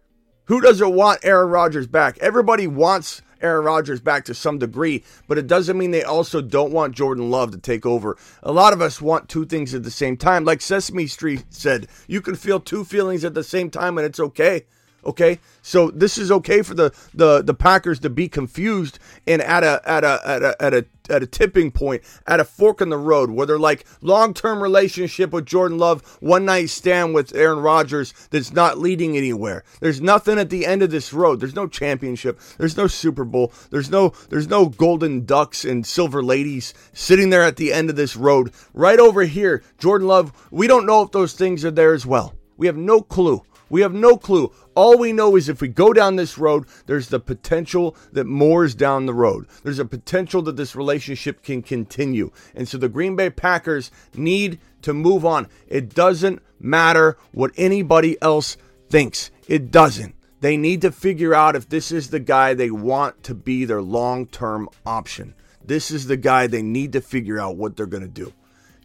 [0.46, 2.18] Who doesn't want Aaron Rodgers back?
[2.20, 6.72] Everybody wants Aaron Rodgers back to some degree, but it doesn't mean they also don't
[6.72, 8.18] want Jordan Love to take over.
[8.44, 10.44] A lot of us want two things at the same time.
[10.44, 14.20] Like Sesame Street said, you can feel two feelings at the same time and it's
[14.20, 14.66] okay.
[15.06, 19.64] Okay, so this is okay for the, the the Packers to be confused and at
[19.64, 22.90] a at a at a at a at a tipping point, at a fork in
[22.90, 27.36] the road, where they're like long term relationship with Jordan Love, one night stand with
[27.36, 29.64] Aaron Rodgers that's not leading anywhere.
[29.80, 31.40] There's nothing at the end of this road.
[31.40, 32.40] There's no championship.
[32.58, 33.52] There's no Super Bowl.
[33.70, 37.96] There's no there's no golden ducks and silver ladies sitting there at the end of
[37.96, 38.52] this road.
[38.74, 40.32] Right over here, Jordan Love.
[40.52, 42.34] We don't know if those things are there as well.
[42.58, 43.42] We have no clue.
[43.72, 44.52] We have no clue.
[44.76, 48.66] All we know is if we go down this road, there's the potential that more
[48.66, 49.48] is down the road.
[49.64, 52.32] There's a potential that this relationship can continue.
[52.54, 55.48] And so the Green Bay Packers need to move on.
[55.68, 58.58] It doesn't matter what anybody else
[58.90, 60.16] thinks, it doesn't.
[60.42, 63.82] They need to figure out if this is the guy they want to be their
[63.82, 65.34] long term option.
[65.64, 68.34] This is the guy they need to figure out what they're going to do.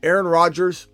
[0.03, 0.87] Aaron Rodgers,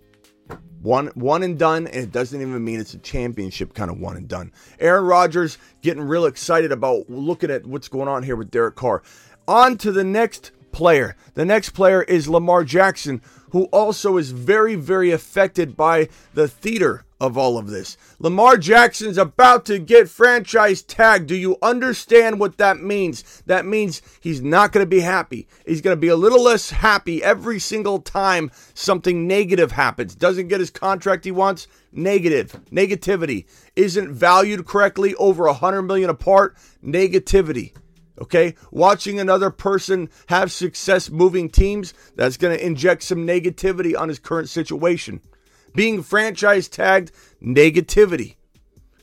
[0.83, 4.17] one one and done, and it doesn't even mean it's a championship kind of one
[4.17, 4.51] and done.
[4.79, 9.01] Aaron Rodgers getting real excited about looking at what's going on here with Derek Carr.
[9.47, 11.15] On to the next player.
[11.35, 13.21] The next player is Lamar Jackson,
[13.53, 17.95] who also is very, very affected by the theater of all of this.
[18.19, 21.27] Lamar Jackson's about to get franchise tagged.
[21.27, 23.43] Do you understand what that means?
[23.45, 25.47] That means he's not going to be happy.
[25.67, 30.15] He's going to be a little less happy every single time something negative happens.
[30.15, 31.67] Doesn't get his contract he wants.
[31.91, 32.59] Negative.
[32.71, 33.45] Negativity.
[33.75, 36.57] Isn't valued correctly over a hundred million apart.
[36.83, 37.73] Negativity.
[38.21, 44.07] Okay, watching another person have success moving teams, that's going to inject some negativity on
[44.07, 45.19] his current situation
[45.73, 48.35] being franchise tagged negativity.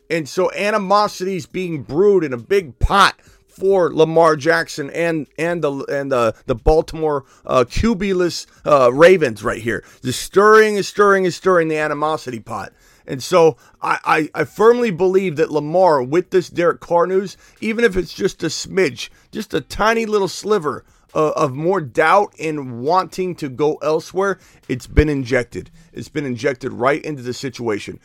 [0.08, 5.62] And so animosity is being brewed in a big pot for Lamar Jackson and and
[5.62, 11.24] the and the the Baltimore uh, QB-less uh, Ravens right here, The stirring is stirring
[11.24, 12.72] is stirring the animosity pot.
[13.06, 17.84] And so I, I, I, firmly believe that Lamar, with this Derek Carr news, even
[17.84, 20.84] if it's just a smidge, just a tiny little sliver
[21.14, 25.70] uh, of more doubt and wanting to go elsewhere, it's been injected.
[25.92, 27.98] It's been injected right into the situation.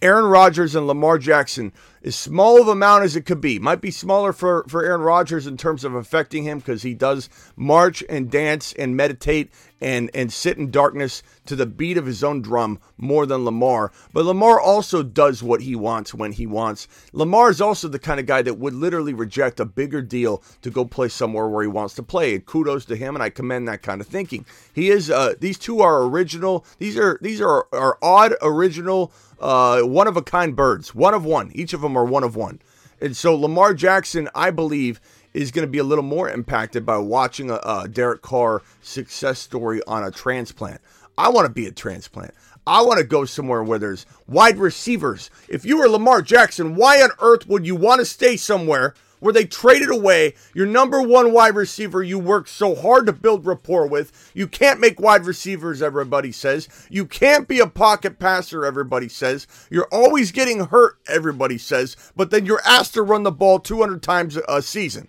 [0.00, 1.72] Aaron Rodgers and Lamar Jackson,
[2.04, 5.46] as small of amount as it could be, might be smaller for, for Aaron Rodgers
[5.46, 10.32] in terms of affecting him because he does march and dance and meditate and, and
[10.32, 13.92] sit in darkness to the beat of his own drum more than Lamar.
[14.12, 16.88] But Lamar also does what he wants when he wants.
[17.12, 20.70] Lamar is also the kind of guy that would literally reject a bigger deal to
[20.70, 22.34] go play somewhere where he wants to play.
[22.34, 24.44] And kudos to him, and I commend that kind of thinking.
[24.74, 25.10] He is.
[25.10, 26.64] Uh, these two are original.
[26.78, 31.24] These are these are are odd original uh, one of a kind birds, one of
[31.24, 31.50] one.
[31.54, 32.60] Each of them are one of one.
[33.00, 35.00] And so Lamar Jackson, I believe,
[35.32, 39.38] is going to be a little more impacted by watching a, a Derek Carr success
[39.38, 40.80] story on a transplant.
[41.16, 42.32] I want to be a transplant.
[42.66, 45.30] I want to go somewhere where there's wide receivers.
[45.48, 49.32] If you were Lamar Jackson, why on earth would you want to stay somewhere where
[49.32, 53.86] they traded away your number one wide receiver you worked so hard to build rapport
[53.86, 54.30] with.
[54.34, 56.68] You can't make wide receivers, everybody says.
[56.90, 59.46] You can't be a pocket passer, everybody says.
[59.70, 61.96] You're always getting hurt, everybody says.
[62.16, 65.08] But then you're asked to run the ball 200 times a season.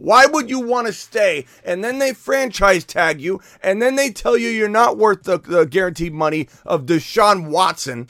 [0.00, 1.44] Why would you want to stay?
[1.62, 5.38] And then they franchise tag you, and then they tell you you're not worth the,
[5.38, 8.08] the guaranteed money of Deshaun Watson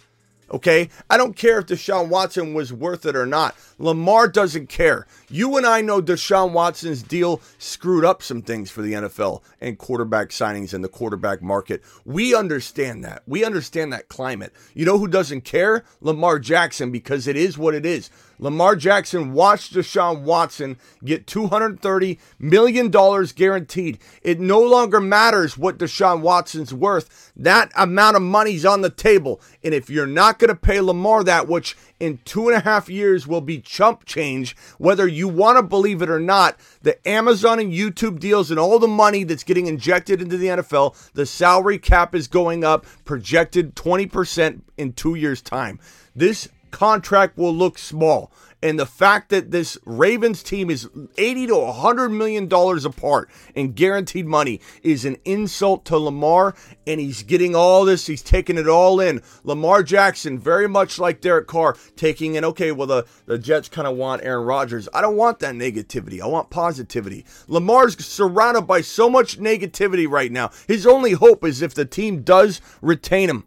[0.51, 0.89] Okay?
[1.09, 3.57] I don't care if Deshaun Watson was worth it or not.
[3.79, 5.07] Lamar doesn't care.
[5.29, 9.79] You and I know Deshaun Watson's deal screwed up some things for the NFL and
[9.79, 11.83] quarterback signings and the quarterback market.
[12.05, 13.23] We understand that.
[13.27, 14.53] We understand that climate.
[14.75, 15.85] You know who doesn't care?
[16.01, 18.11] Lamar Jackson, because it is what it is.
[18.41, 23.99] Lamar Jackson watched Deshaun Watson get $230 million guaranteed.
[24.23, 27.33] It no longer matters what Deshaun Watson's worth.
[27.37, 29.43] That amount of money's on the table.
[29.63, 32.89] And if you're not going to pay Lamar that, which in two and a half
[32.89, 37.59] years will be chump change, whether you want to believe it or not, the Amazon
[37.59, 41.79] and YouTube deals and all the money that's getting injected into the NFL, the salary
[41.79, 45.79] cap is going up, projected 20% in two years' time.
[46.17, 48.33] This contract will look small.
[48.63, 53.73] And the fact that this Ravens team is 80 to 100 million dollars apart in
[53.73, 56.55] guaranteed money is an insult to Lamar
[56.87, 59.23] and he's getting all this he's taking it all in.
[59.45, 63.89] Lamar Jackson very much like Derek Carr taking in okay, well the the Jets kind
[63.89, 64.89] of want Aaron Rodgers.
[64.93, 66.21] I don't want that negativity.
[66.21, 67.25] I want positivity.
[67.49, 70.51] Lamar's surrounded by so much negativity right now.
[70.69, 73.45] His only hope is if the team does retain him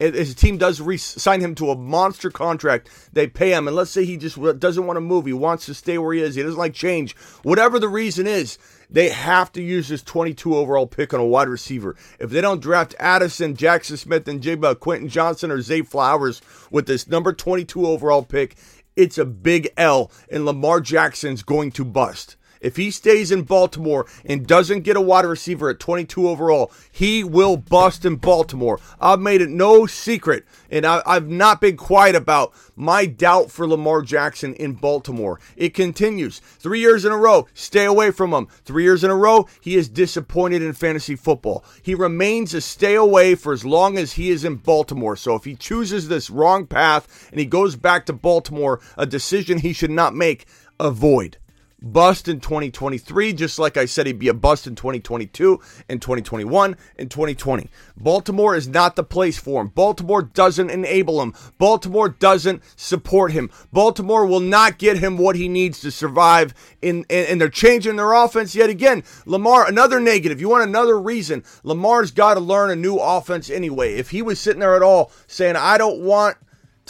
[0.00, 3.90] his team does re- sign him to a monster contract, they pay him, and let's
[3.90, 6.42] say he just doesn't want to move, he wants to stay where he is, he
[6.42, 8.58] doesn't like change, whatever the reason is,
[8.88, 11.94] they have to use this 22 overall pick on a wide receiver.
[12.18, 17.32] If they don't draft Addison, Jackson Smith-Njigba, Quentin Johnston, or Zay Flowers with this number
[17.32, 18.56] 22 overall pick,
[18.96, 22.36] it's a big L, and Lamar Jackson's going to bust.
[22.60, 27.24] If he stays in Baltimore and doesn't get a wide receiver at 22 overall, he
[27.24, 28.78] will bust in Baltimore.
[29.00, 33.66] I've made it no secret, and I, have not been quiet about my doubt for
[33.66, 35.40] Lamar Jackson in Baltimore.
[35.56, 36.40] It continues.
[36.40, 38.46] Three years in a row, stay away from him.
[38.64, 41.64] Three years in a row, he is disappointed in fantasy football.
[41.82, 45.16] He remains a stay away for as long as he is in Baltimore.
[45.16, 49.58] So if he chooses this wrong path and he goes back to Baltimore, a decision
[49.58, 50.46] he should not make,
[50.78, 51.38] avoid
[51.82, 56.76] bust in 2023, just like I said he'd be a bust in 2022 and 2021
[56.96, 57.70] and 2020.
[57.96, 59.68] Baltimore is not the place for him.
[59.68, 61.34] Baltimore doesn't enable him.
[61.58, 63.50] Baltimore doesn't support him.
[63.72, 68.12] Baltimore will not get him what he needs to survive in and they're changing their
[68.12, 69.02] offense yet again.
[69.26, 70.40] Lamar, another negative.
[70.40, 71.44] You want another reason.
[71.62, 73.94] Lamar's got to learn a new offense anyway.
[73.94, 76.36] If he was sitting there at all saying, I don't want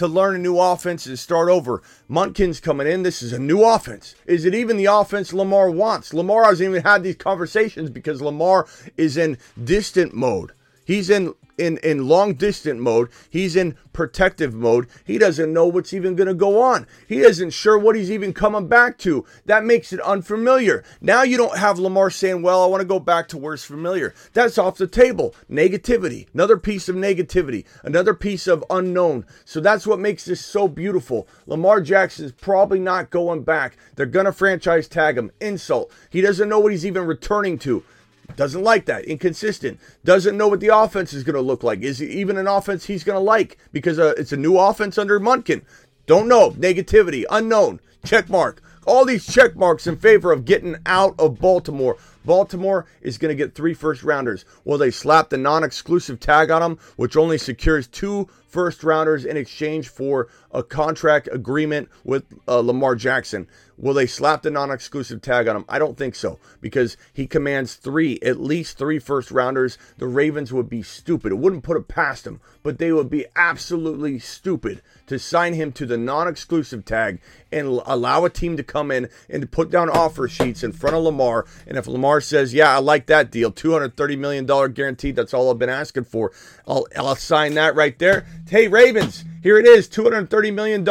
[0.00, 1.82] to learn a new offense and start over.
[2.08, 3.02] Monken's coming in.
[3.02, 4.14] This is a new offense.
[4.24, 6.14] Is it even the offense Lamar wants?
[6.14, 10.52] Lamar hasn't even had these conversations because Lamar is in distant mode.
[10.90, 13.10] He's in in in long distant mode.
[13.30, 14.88] He's in protective mode.
[15.04, 16.84] He doesn't know what's even going to go on.
[17.06, 19.24] He isn't sure what he's even coming back to.
[19.46, 20.82] That makes it unfamiliar.
[21.00, 24.14] Now you don't have Lamar saying, "Well, I want to go back to where's familiar."
[24.32, 25.32] That's off the table.
[25.48, 26.26] Negativity.
[26.34, 27.64] Another piece of negativity.
[27.84, 29.26] Another piece of unknown.
[29.44, 31.28] So that's what makes this so beautiful.
[31.46, 33.76] Lamar Jackson is probably not going back.
[33.94, 35.30] They're going to franchise tag him.
[35.40, 35.92] Insult.
[36.10, 37.84] He doesn't know what he's even returning to.
[38.36, 39.04] Doesn't like that.
[39.04, 39.78] Inconsistent.
[40.04, 41.82] Doesn't know what the offense is going to look like.
[41.82, 44.98] Is it even an offense he's going to like because uh, it's a new offense
[44.98, 45.62] under Monken.
[46.06, 46.50] Don't know.
[46.52, 47.24] Negativity.
[47.30, 47.80] Unknown.
[48.04, 48.62] Check mark.
[48.86, 51.98] All these check marks in favor of getting out of Baltimore.
[52.24, 54.44] Baltimore is going to get three first rounders.
[54.64, 59.24] Will they slap the non exclusive tag on them, which only secures two first rounders
[59.24, 63.46] in exchange for a contract agreement with uh, Lamar Jackson?
[63.80, 65.64] Will they slap the non exclusive tag on him?
[65.68, 69.78] I don't think so because he commands three, at least three first rounders.
[69.96, 71.32] The Ravens would be stupid.
[71.32, 75.72] It wouldn't put it past him, but they would be absolutely stupid to sign him
[75.72, 79.88] to the non exclusive tag and allow a team to come in and put down
[79.88, 81.46] offer sheets in front of Lamar.
[81.66, 85.58] And if Lamar says, Yeah, I like that deal, $230 million guaranteed, that's all I've
[85.58, 86.32] been asking for,
[86.68, 88.26] I'll, I'll sign that right there.
[88.48, 90.84] Hey, Ravens, here it is $230 million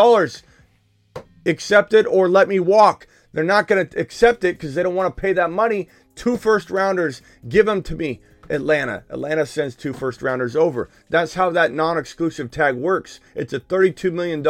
[1.49, 3.07] accept it or let me walk.
[3.33, 5.87] They're not going to accept it because they don't want to pay that money.
[6.15, 8.21] Two first rounders, give them to me.
[8.49, 9.03] Atlanta.
[9.09, 10.89] Atlanta sends two first rounders over.
[11.09, 13.19] That's how that non exclusive tag works.
[13.35, 14.45] It's a $32 million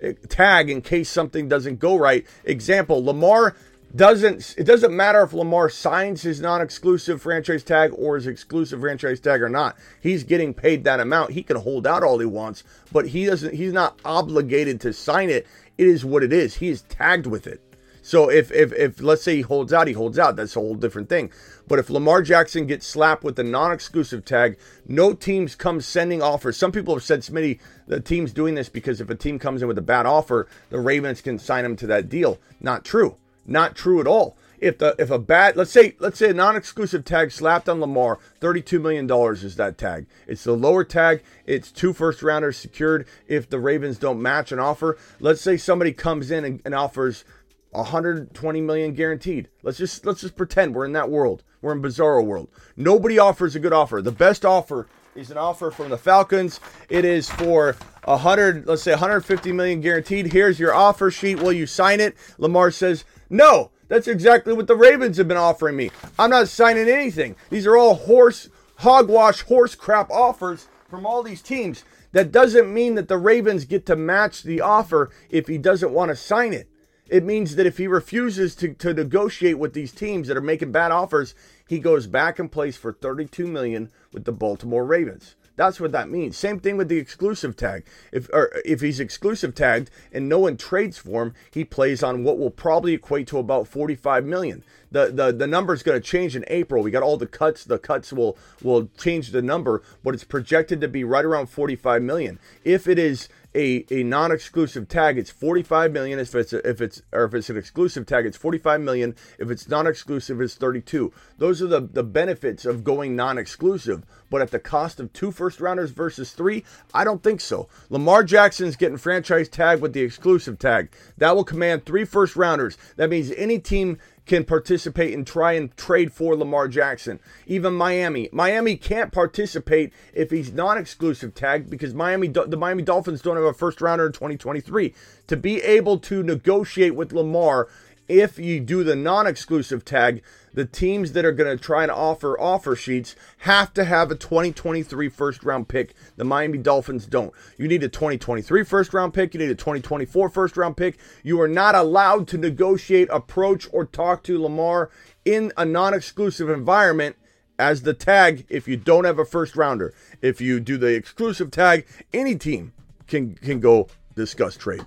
[0.00, 2.24] eh, tag in case something doesn't go right.
[2.44, 3.56] Example Lamar
[3.94, 9.20] doesn't it doesn't matter if Lamar signs his non-exclusive franchise tag or his exclusive franchise
[9.20, 9.76] tag or not.
[10.00, 11.32] He's getting paid that amount.
[11.32, 15.28] He can hold out all he wants, but he doesn't he's not obligated to sign
[15.28, 15.46] it
[15.78, 16.56] it is what it is.
[16.56, 17.60] He is tagged with it.
[18.04, 20.34] So if if if let's say he holds out, he holds out.
[20.34, 21.30] That's a whole different thing.
[21.68, 26.56] But if Lamar Jackson gets slapped with the non-exclusive tag, no teams come sending offers.
[26.56, 29.68] Some people have said, Smitty, the team's doing this because if a team comes in
[29.68, 32.40] with a bad offer, the Ravens can sign him to that deal.
[32.60, 33.16] Not true.
[33.46, 37.04] Not true at all if the if a bad let's say let's say a non-exclusive
[37.04, 40.06] tag slapped on Lamar, thirty-two million dollars is that tag.
[40.26, 41.22] It's the lower tag.
[41.44, 44.96] It's two first rounders secured if the Ravens don't match an offer.
[45.18, 47.24] Let's say somebody comes in and, and offers
[47.72, 49.48] 120 million guaranteed.
[49.64, 51.42] Let's just let's just pretend we're in that world.
[51.60, 52.48] We're in bizarro world.
[52.76, 54.00] Nobody offers a good offer.
[54.00, 56.60] The best offer is an offer from the Falcons.
[56.88, 60.32] It is for a hundred, let's say 150 million guaranteed.
[60.32, 61.40] Here's your offer sheet.
[61.40, 62.16] Will you sign it?
[62.38, 63.70] Lamar says, no.
[63.92, 65.90] That's exactly what the Ravens have been offering me.
[66.18, 67.36] I'm not signing anything.
[67.50, 71.84] These are all horse, hogwash, horse crap offers from all these teams.
[72.12, 76.08] That doesn't mean that the Ravens get to match the offer if he doesn't want
[76.08, 76.70] to sign it.
[77.10, 80.72] It means that if he refuses to, to negotiate with these teams that are making
[80.72, 81.34] bad offers,
[81.68, 85.34] he goes back and plays for 32 million with the Baltimore Ravens.
[85.62, 86.36] That's what that means.
[86.36, 87.84] Same thing with the exclusive tag.
[88.10, 92.24] If or if he's exclusive tagged and no one trades for him, he plays on
[92.24, 94.64] what will probably equate to about 45 million.
[94.90, 96.82] The the the number is going to change in April.
[96.82, 97.62] We got all the cuts.
[97.62, 102.02] The cuts will will change the number, but it's projected to be right around 45
[102.02, 102.40] million.
[102.64, 106.18] If it is a, a non-exclusive tag, it's 45 million.
[106.18, 109.14] If it's a, if it's or if it's an exclusive tag, it's 45 million.
[109.38, 111.12] If it's non-exclusive, it's 32.
[111.38, 114.04] Those are the the benefits of going non-exclusive.
[114.30, 117.68] But at the cost of two first rounders versus three, I don't think so.
[117.90, 120.90] Lamar Jackson's getting franchise tag with the exclusive tag.
[121.18, 122.78] That will command three first rounders.
[122.96, 127.20] That means any team can participate and try and trade for Lamar Jackson.
[127.46, 128.28] Even Miami.
[128.32, 133.52] Miami can't participate if he's non-exclusive tagged because Miami the Miami Dolphins don't have a
[133.52, 134.94] first rounder in 2023.
[135.26, 137.68] To be able to negotiate with Lamar
[138.08, 140.22] if you do the non-exclusive tag,
[140.52, 144.14] the teams that are going to try and offer offer sheets have to have a
[144.14, 145.94] 2023 first round pick.
[146.16, 147.32] The Miami Dolphins don't.
[147.56, 150.98] You need a 2023 first round pick, you need a 2024 first round pick.
[151.22, 154.90] You are not allowed to negotiate, approach or talk to Lamar
[155.24, 157.16] in a non-exclusive environment
[157.58, 159.94] as the tag if you don't have a first rounder.
[160.20, 162.72] If you do the exclusive tag, any team
[163.06, 164.84] can can go discuss trade.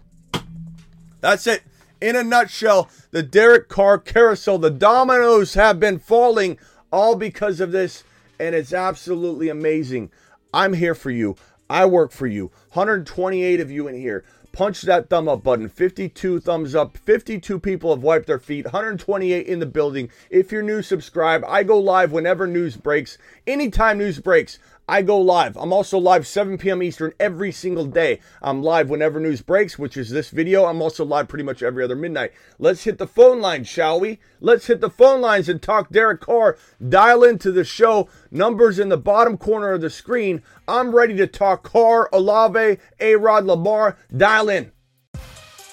[1.21, 1.63] That's it
[2.01, 6.57] in a nutshell, the Derek Carr carousel, the dominoes have been falling
[6.91, 8.03] all because of this,
[8.39, 10.11] and it's absolutely amazing.
[10.53, 11.35] I'm here for you.
[11.69, 12.51] I work for you.
[12.73, 14.23] 128 of you in here.
[14.51, 15.67] Punch that thumb up button.
[15.67, 16.97] 52 thumbs up.
[16.97, 18.63] 52 people have wiped their feet.
[18.63, 20.09] 128 in the building.
[20.29, 21.43] If you're new, subscribe.
[21.45, 23.17] I go live whenever news breaks.
[23.45, 25.57] Anytime news breaks, I go live.
[25.57, 26.83] I'm also live 7 p.m.
[26.83, 28.19] Eastern every single day.
[28.41, 30.65] I'm live whenever news breaks, which is this video.
[30.65, 32.33] I'm also live pretty much every other midnight.
[32.59, 34.19] Let's hit the phone lines, shall we?
[34.39, 36.57] Let's hit the phone lines and talk Derek Carr.
[36.87, 38.09] Dial into the show.
[38.29, 40.43] Numbers in the bottom corner of the screen.
[40.67, 43.97] I'm ready to talk Carr, Olave, A Rod, Lamar.
[44.15, 44.71] Dial in.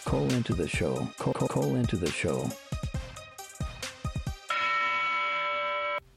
[0.07, 1.07] Call into the show.
[1.19, 2.49] Call, call, call into the show.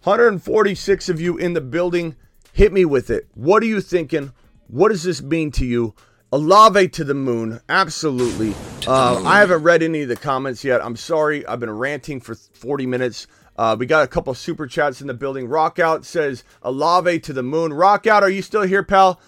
[0.04, 2.16] 146 of you in the building.
[2.56, 3.28] Hit me with it.
[3.34, 4.32] What are you thinking?
[4.68, 5.94] What does this mean to you?
[6.32, 7.60] Olave to the moon.
[7.68, 8.56] Absolutely.
[8.88, 10.82] Uh, I haven't read any of the comments yet.
[10.82, 11.46] I'm sorry.
[11.46, 13.28] I've been ranting for 40 minutes.
[13.58, 15.50] Uh, we got a couple super chats in the building.
[15.50, 17.74] Rockout says Olave to the moon.
[17.74, 19.20] Rockout, are you still here, pal?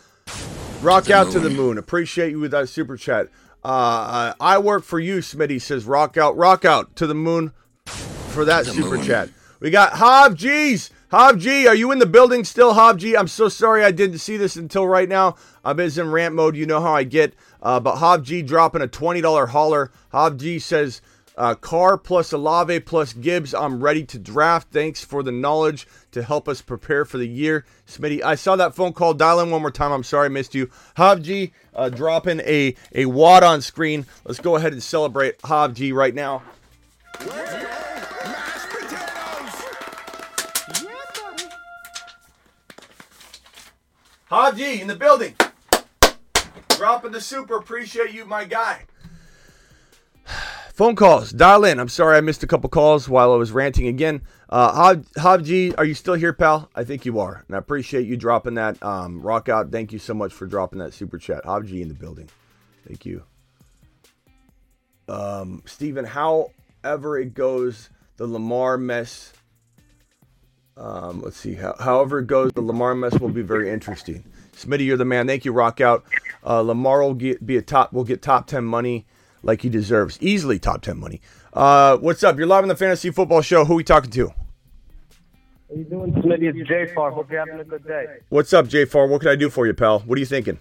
[0.81, 1.77] Rock out to the moon.
[1.77, 3.27] Appreciate you with that super chat.
[3.61, 5.83] Uh, uh, I work for you, Smitty says.
[5.83, 7.51] Rock out, rock out to the moon
[7.85, 9.27] for that super chat.
[9.59, 10.91] We got Hob G's.
[11.09, 13.01] Hob are you in the building still, Hob?
[13.17, 15.35] I'm so sorry I didn't see this until right now.
[15.63, 16.57] I'm in rant mode.
[16.57, 17.33] You know how I get.
[17.61, 19.89] Uh, but Hob dropping a $20 hauler.
[20.11, 21.01] Hob says,
[21.37, 23.53] uh, Carr plus Olave plus Gibbs.
[23.53, 24.67] I'm ready to draft.
[24.71, 27.63] Thanks for the knowledge to help us prepare for the year.
[27.87, 29.13] Smitty, I saw that phone call.
[29.13, 29.93] Dial in one more time.
[29.93, 30.69] I'm sorry I missed you.
[30.97, 34.05] Hob G uh, dropping a, a wad on screen.
[34.25, 36.43] Let's go ahead and celebrate Hob G right now.
[44.29, 45.35] Haji in the building.
[46.69, 47.57] Dropping the super.
[47.57, 48.83] Appreciate you, my guy.
[50.73, 51.31] Phone calls.
[51.31, 51.79] Dial in.
[51.79, 54.21] I'm sorry I missed a couple calls while I was ranting again.
[54.49, 56.69] Uh, Habji, are you still here, pal?
[56.75, 57.43] I think you are.
[57.47, 58.81] And I appreciate you dropping that.
[58.83, 59.71] Um, rock out.
[59.71, 61.45] Thank you so much for dropping that super chat.
[61.45, 62.29] Habji in the building.
[62.85, 63.23] Thank you.
[65.07, 69.33] Um, Stephen, however it goes, the Lamar mess
[70.77, 71.55] um, let's see.
[71.55, 74.23] How, however it goes, the Lamar mess will be very interesting.
[74.53, 75.27] Smitty, you're the man.
[75.27, 76.03] Thank you, Rock Out.
[76.45, 77.93] Uh, Lamar will get be a top.
[77.93, 79.05] Will get top ten money
[79.43, 80.17] like he deserves.
[80.21, 81.21] Easily top ten money.
[81.53, 82.37] Uh, what's up?
[82.37, 83.65] You're live on the Fantasy Football Show.
[83.65, 84.27] Who are we talking to?
[84.29, 86.55] How you doing, Smitty?
[86.55, 87.11] It's Jay Far.
[87.11, 88.05] Hope you're having a good day.
[88.29, 89.07] What's up, Jay Far?
[89.07, 89.99] What can I do for you, pal?
[89.99, 90.59] What are you thinking?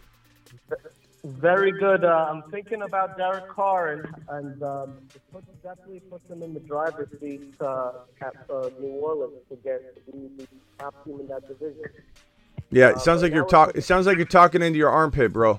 [1.27, 2.05] Very good.
[2.05, 6.55] Uh, I'm thinking about Derek Carr, and, and um, it puts, definitely puts him in
[6.55, 10.47] the driver's seat uh, at uh, New Orleans to get the
[10.79, 11.83] top team in that division.
[12.71, 13.77] Yeah, it sounds like you're talking.
[13.77, 15.59] It sounds like you're talking into your armpit, bro.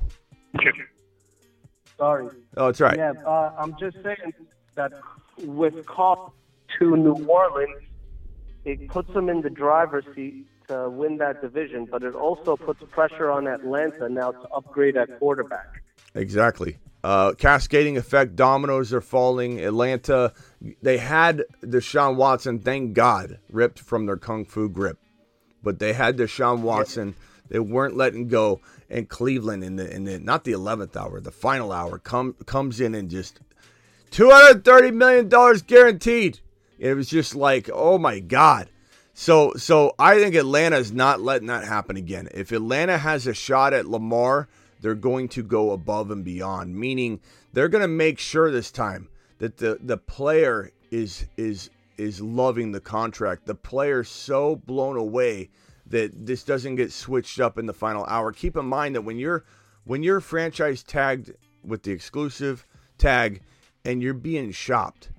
[1.97, 2.30] Sorry.
[2.55, 2.95] Oh, it's right.
[2.95, 4.34] Yeah, uh, I'm just saying
[4.76, 4.93] that
[5.39, 6.32] with Carr
[6.80, 7.84] to New Orleans,
[8.63, 12.82] it puts him in the driver's seat to win that division, but it also puts
[12.91, 15.84] pressure on Atlanta now to upgrade at quarterback.
[16.13, 16.78] Exactly.
[17.03, 19.59] Uh, cascading effect, dominoes are falling.
[19.59, 20.34] Atlanta,
[20.82, 24.97] they had Deshaun Watson, thank God, ripped from their kung fu grip.
[25.63, 27.15] But they had Deshaun Watson.
[27.49, 28.61] They weren't letting go.
[28.89, 32.80] And Cleveland in the in the not the eleventh hour, the final hour, come comes
[32.80, 33.41] in and just
[34.11, 36.39] two hundred thirty million dollars guaranteed.
[36.80, 38.70] It was just like, oh my God.
[39.20, 42.30] So so I think Atlanta is not letting that happen again.
[42.36, 44.47] If Atlanta has a shot at Lamar,
[44.80, 47.20] they're going to go above and beyond, meaning
[47.51, 49.09] they're going to make sure this time
[49.39, 53.47] that the the player is is is loving the contract.
[53.47, 55.49] The player's so blown away
[55.88, 58.32] that this doesn't get switched up in the final hour.
[58.32, 59.43] Keep in mind that when you're
[59.86, 61.32] when you're franchise tagged
[61.63, 62.68] with the exclusive
[62.99, 63.41] tag
[63.84, 65.09] and you're being shopped,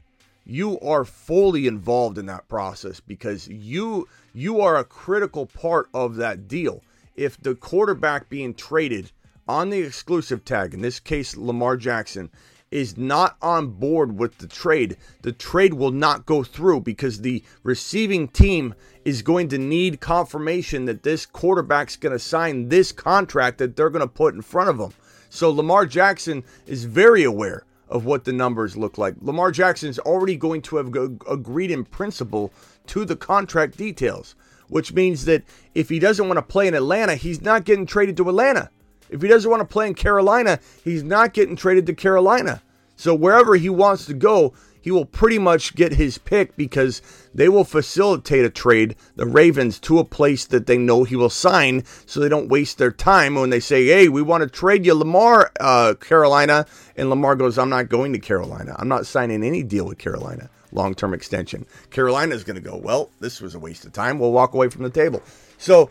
[0.49, 6.17] you are fully involved in that process because you you are a critical part of
[6.17, 6.83] that deal.
[7.15, 9.13] If the quarterback being traded
[9.47, 12.31] on the exclusive tag, in this case Lamar Jackson,
[12.71, 17.43] is not on board with the trade, the trade will not go through because the
[17.63, 18.75] receiving team
[19.05, 23.91] is going to need confirmation that this quarterback's going to sign this contract that they're
[23.91, 24.93] going to put in front of him.
[25.31, 29.15] So Lamar Jackson is very aware of what the numbers look like.
[29.21, 30.95] Lamar Jackson is already going to have
[31.29, 32.53] agreed in principle
[32.87, 34.35] to the contract details,
[34.69, 35.43] which means that
[35.75, 38.71] if he doesn't want to play in Atlanta, he's not getting traded to Atlanta.
[39.11, 42.63] If he doesn't want to play in Carolina, he's not getting traded to Carolina.
[42.97, 47.03] So wherever he wants to go, he will pretty much get his pick because
[47.35, 51.31] they will facilitate a trade, the Ravens, to a place that they know he will
[51.31, 54.87] sign so they don't waste their time when they say, hey, we want to trade
[54.87, 56.67] you Lamar, uh, Carolina.
[56.97, 58.75] And Lamar goes, I'm not going to Carolina.
[58.79, 61.67] I'm not signing any deal with Carolina, long term extension.
[61.91, 64.19] Carolina's going to go, well, this was a waste of time.
[64.19, 65.23] We'll walk away from the table.
[65.59, 65.91] So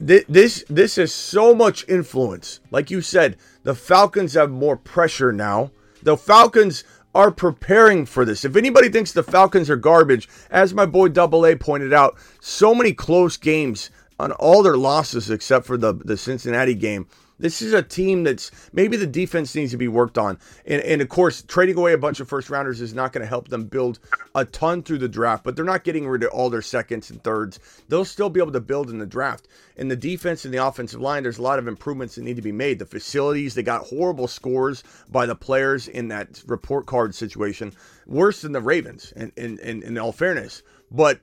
[0.00, 2.60] this this has so much influence.
[2.70, 5.72] Like you said, the Falcons have more pressure now.
[6.02, 8.44] The Falcons are preparing for this.
[8.44, 12.74] If anybody thinks the Falcons are garbage, as my boy Double A pointed out, so
[12.74, 17.06] many close games on all their losses except for the the Cincinnati game.
[17.38, 20.38] This is a team that's maybe the defense needs to be worked on.
[20.66, 23.28] And, and of course, trading away a bunch of first rounders is not going to
[23.28, 24.00] help them build
[24.34, 27.22] a ton through the draft, but they're not getting rid of all their seconds and
[27.22, 27.60] thirds.
[27.88, 29.48] They'll still be able to build in the draft.
[29.76, 32.42] In the defense and the offensive line, there's a lot of improvements that need to
[32.42, 32.78] be made.
[32.78, 37.72] The facilities, they got horrible scores by the players in that report card situation,
[38.06, 40.62] worse than the Ravens, in, in, in, in all fairness.
[40.90, 41.20] But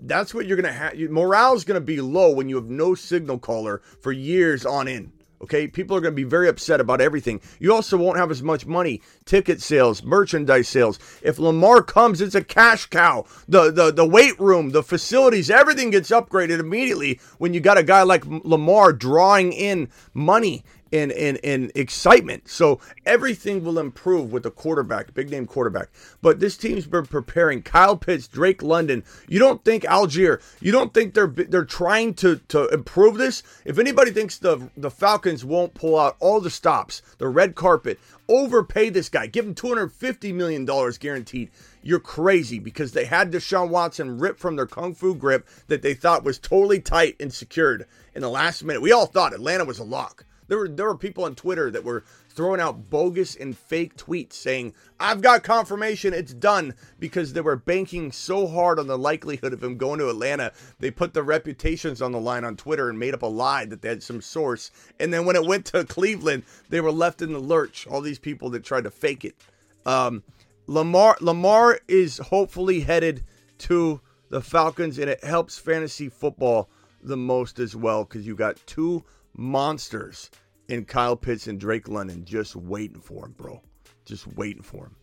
[0.00, 0.98] that's what you're going to have.
[1.10, 4.88] Morale is going to be low when you have no signal caller for years on
[4.88, 5.12] end.
[5.44, 7.38] Okay, people are going to be very upset about everything.
[7.58, 10.98] You also won't have as much money, ticket sales, merchandise sales.
[11.20, 13.26] If Lamar comes, it's a cash cow.
[13.46, 17.82] The the the weight room, the facilities, everything gets upgraded immediately when you got a
[17.82, 20.64] guy like Lamar drawing in money
[20.94, 22.48] and, and, and excitement.
[22.48, 25.90] So everything will improve with the quarterback, big name quarterback.
[26.22, 29.02] But this team's been preparing Kyle Pitts, Drake London.
[29.28, 30.40] You don't think Algier?
[30.60, 33.42] you don't think they're they're trying to to improve this?
[33.64, 37.98] If anybody thinks the the Falcons won't pull out all the stops, the red carpet,
[38.28, 41.50] overpay this guy, give him 250 million dollars guaranteed.
[41.82, 45.94] You're crazy because they had Deshaun Watson ripped from their kung fu grip that they
[45.94, 48.80] thought was totally tight and secured in the last minute.
[48.80, 50.24] We all thought Atlanta was a lock.
[50.46, 54.34] There were there were people on Twitter that were throwing out bogus and fake tweets
[54.34, 59.52] saying, "I've got confirmation, it's done," because they were banking so hard on the likelihood
[59.52, 60.52] of him going to Atlanta.
[60.78, 63.82] They put their reputations on the line on Twitter and made up a lie that
[63.82, 64.70] they had some source.
[65.00, 67.86] And then when it went to Cleveland, they were left in the lurch.
[67.86, 69.36] All these people that tried to fake it.
[69.86, 70.22] Um,
[70.66, 73.22] Lamar Lamar is hopefully headed
[73.58, 76.68] to the Falcons, and it helps fantasy football
[77.02, 79.04] the most as well because you got two
[79.36, 80.30] monsters
[80.68, 83.60] in Kyle Pitts and Drake London just waiting for him, bro.
[84.04, 84.96] Just waiting for him.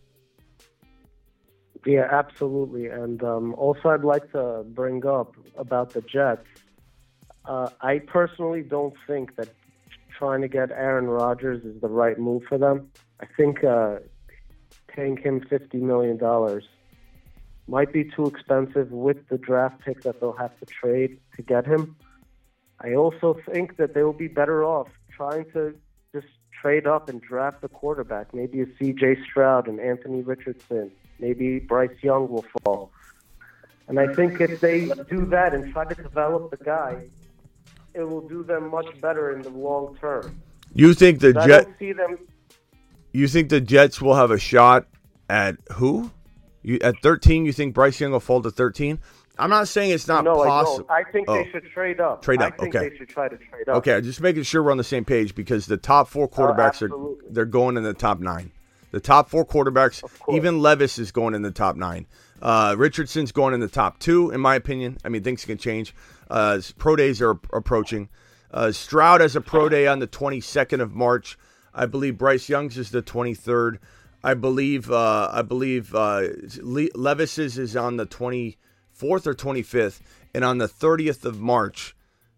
[1.84, 2.86] Yeah, absolutely.
[2.86, 6.46] And um, also, I'd like to bring up about the Jets.
[7.44, 9.48] Uh, I personally don't think that
[10.16, 12.88] trying to get Aaron Rodgers is the right move for them.
[13.20, 13.96] I think uh,
[14.86, 16.18] paying him $50 million
[17.66, 21.66] might be too expensive with the draft pick that they'll have to trade to get
[21.66, 21.96] him.
[22.82, 25.74] I also think that they will be better off trying to
[26.12, 26.26] just
[26.60, 28.34] trade up and draft a quarterback.
[28.34, 29.22] Maybe a C.J.
[29.24, 30.90] Stroud and Anthony Richardson.
[31.18, 32.90] Maybe Bryce Young will fall.
[33.88, 37.04] And I think if they do that and try to develop the guy,
[37.94, 40.40] it will do them much better in the long term.
[40.74, 41.70] You think the Jets?
[41.78, 42.18] see them.
[43.12, 44.86] You think the Jets will have a shot
[45.28, 46.10] at who?
[46.62, 48.98] You, at 13, you think Bryce Young will fall to 13?
[49.38, 50.86] I'm not saying it's not no, possible.
[50.90, 51.00] I.
[51.00, 51.34] I think Oh.
[51.34, 52.22] they should trade up.
[52.22, 52.88] Trade up, I think okay.
[52.90, 53.76] they should try to trade up.
[53.76, 56.90] Okay, just making sure we're on the same page because the top four quarterbacks are
[57.30, 58.52] they're going in the top nine.
[58.90, 60.04] The top four quarterbacks,
[60.34, 62.06] even Levis is going in the top nine.
[62.42, 64.98] Uh, Richardson's going in the top two, in my opinion.
[65.04, 65.94] I mean, things can change.
[66.30, 68.10] Uh, pro days are approaching.
[68.50, 71.38] Uh, Stroud has a pro day on the 22nd of March.
[71.72, 73.78] I believe Bryce Young's is the 23rd.
[74.22, 76.28] I believe uh, I believe uh,
[76.60, 78.06] Le- Levis's is on the
[79.02, 80.00] 24th or 25th,
[80.34, 81.94] and on the 30th of March,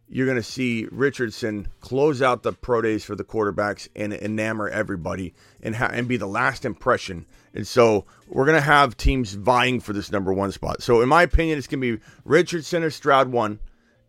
[0.09, 4.71] you're going to see Richardson close out the pro days for the quarterbacks and enamor
[4.71, 7.27] everybody and ha- and be the last impression.
[7.55, 10.83] And so we're going to have teams vying for this number one spot.
[10.83, 13.59] So in my opinion, it's going to be Richardson or Stroud one,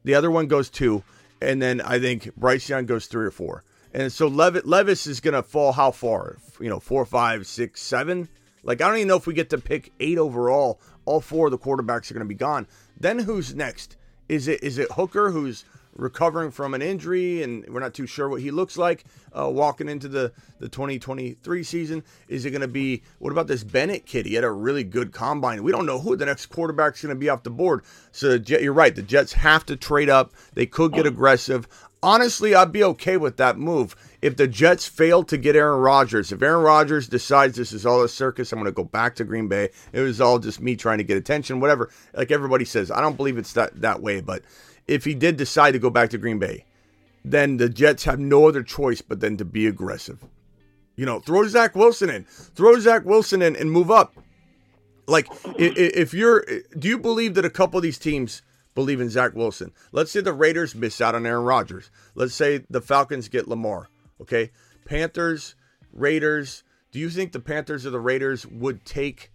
[0.03, 1.03] the other one goes two,
[1.41, 3.64] and then I think Bryce Young goes three or four.
[3.93, 6.38] And so Lev- Levis is going to fall how far?
[6.60, 8.28] You know, four, five, six, seven.
[8.64, 10.82] Like I don't even know if we get to pick eight overall.
[11.06, 12.68] All four of the quarterbacks are going to be gone.
[12.99, 13.97] Then who's next?
[14.28, 18.28] Is it is it Hooker who's recovering from an injury and we're not too sure
[18.28, 22.03] what he looks like uh, walking into the the 2023 season?
[22.28, 24.26] Is it going to be what about this Bennett kid?
[24.26, 25.64] He had a really good combine.
[25.64, 27.84] We don't know who the next quarterback's going to be off the board.
[28.12, 28.95] So Jet, you're right.
[28.95, 30.34] The Jets have to trade up.
[30.53, 31.68] They could get aggressive.
[32.01, 33.95] Honestly, I'd be okay with that move
[34.26, 36.32] if the Jets fail to get Aaron Rodgers.
[36.32, 39.23] If Aaron Rodgers decides this is all a circus, I'm going to go back to
[39.23, 39.69] Green Bay.
[39.93, 41.91] It was all just me trying to get attention, whatever.
[42.11, 44.21] Like everybody says, I don't believe it's that that way.
[44.21, 44.41] But
[44.88, 46.65] if he did decide to go back to Green Bay,
[47.23, 50.26] then the Jets have no other choice but then to be aggressive.
[50.95, 54.15] You know, throw Zach Wilson in, throw Zach Wilson in, and move up.
[55.05, 56.43] Like, if you're,
[56.80, 58.41] do you believe that a couple of these teams
[58.73, 59.71] believe in Zach Wilson?
[59.91, 61.91] Let's say the Raiders miss out on Aaron Rodgers.
[62.15, 63.88] Let's say the Falcons get Lamar.
[64.22, 64.51] Okay,
[64.86, 65.55] Panthers,
[65.91, 66.63] Raiders.
[66.91, 69.32] Do you think the Panthers or the Raiders would take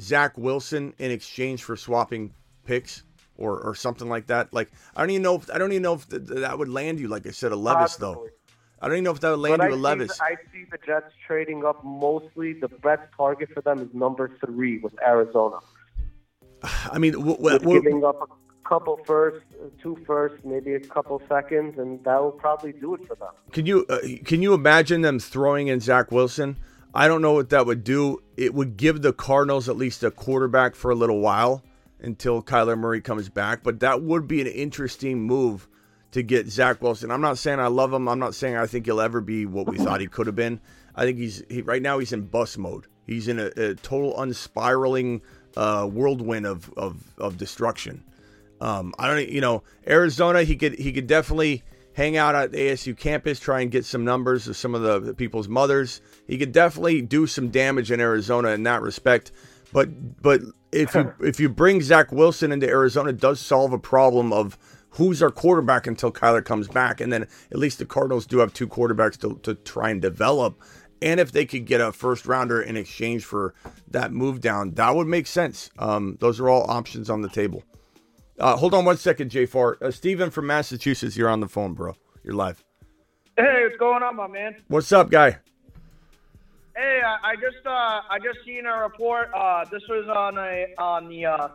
[0.00, 2.32] Zach Wilson in exchange for swapping
[2.64, 3.02] picks
[3.36, 4.52] or or something like that?
[4.52, 7.00] Like, I don't even know if I don't even know if th- that would land
[7.00, 7.08] you.
[7.08, 8.28] Like I said, a Levis though.
[8.80, 10.20] I don't even know if that would land But you a Levis.
[10.20, 12.52] I see the Jets trading up mostly.
[12.52, 15.58] The best target for them is number three with Arizona.
[16.62, 18.26] I mean, w- w- giving up a
[18.64, 19.44] couple first,
[19.80, 23.30] two first, maybe a couple seconds, and that will probably do it for them.
[23.52, 26.56] Can you uh, can you imagine them throwing in Zach Wilson?
[26.94, 28.22] I don't know what that would do.
[28.36, 31.62] It would give the Cardinals at least a quarterback for a little while
[32.00, 33.62] until Kyler Murray comes back.
[33.62, 35.68] But that would be an interesting move
[36.12, 37.10] to get Zach Wilson.
[37.10, 38.08] I'm not saying I love him.
[38.08, 40.60] I'm not saying I think he'll ever be what we thought he could have been.
[40.94, 42.86] I think he's he, right now he's in bust mode.
[43.06, 45.20] He's in a, a total unspiraling
[45.56, 48.04] uh, whirlwind of, of of destruction.
[48.64, 50.42] Um, I don't, you know, Arizona.
[50.42, 51.62] He could he could definitely
[51.92, 55.14] hang out at ASU campus, try and get some numbers of some of the, the
[55.14, 56.00] people's mothers.
[56.26, 59.32] He could definitely do some damage in Arizona in that respect.
[59.74, 60.40] But but
[60.72, 64.56] if you if you bring Zach Wilson into Arizona, it does solve a problem of
[64.92, 68.54] who's our quarterback until Kyler comes back, and then at least the Cardinals do have
[68.54, 70.58] two quarterbacks to to try and develop.
[71.02, 73.52] And if they could get a first rounder in exchange for
[73.88, 75.68] that move down, that would make sense.
[75.78, 77.62] Um, those are all options on the table.
[78.38, 79.80] Uh, hold on one second, J Fart.
[79.80, 81.94] Uh, Steven from Massachusetts, you're on the phone, bro.
[82.22, 82.64] You're live.
[83.36, 84.56] Hey, what's going on, my man?
[84.68, 85.38] What's up, guy?
[86.76, 87.70] Hey, I, I just uh,
[88.10, 89.30] I just seen a report.
[89.34, 91.48] Uh, this was on a on the uh,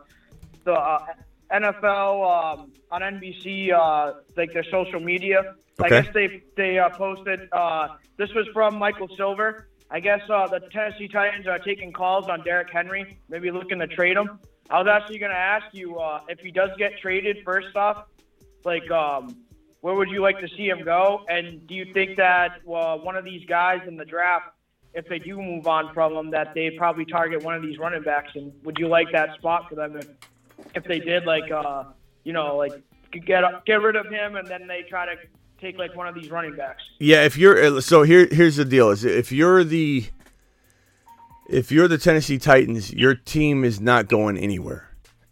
[0.64, 1.06] the uh,
[1.52, 5.54] NFL um, on NBC, uh, like their social media.
[5.80, 5.98] Okay.
[5.98, 7.48] I guess they they uh, posted.
[7.52, 9.68] Uh, this was from Michael Silver.
[9.90, 13.86] I guess uh, the Tennessee Titans are taking calls on Derrick Henry, maybe looking to
[13.88, 14.38] trade him.
[14.70, 17.38] I was actually going to ask you uh, if he does get traded.
[17.44, 18.06] First off,
[18.64, 19.36] like um,
[19.80, 21.24] where would you like to see him go?
[21.28, 24.46] And do you think that uh, one of these guys in the draft,
[24.94, 28.02] if they do move on from him, that they probably target one of these running
[28.02, 28.32] backs?
[28.34, 30.08] And would you like that spot for them if,
[30.74, 31.84] if they did, like, uh,
[32.22, 32.72] you know, like
[33.10, 35.16] get get rid of him and then they try to
[35.60, 36.82] take like one of these running backs?
[36.98, 40.06] Yeah, if you're so here, here's the deal: is if you're the
[41.50, 44.88] if you're the Tennessee Titans, your team is not going anywhere.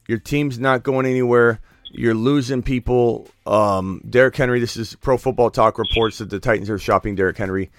[0.09, 1.61] Your team's not going anywhere.
[1.91, 3.29] You're losing people.
[3.47, 4.61] Um, Derrick Henry.
[4.61, 7.71] This is Pro Football Talk reports that the Titans are shopping Derrick Henry.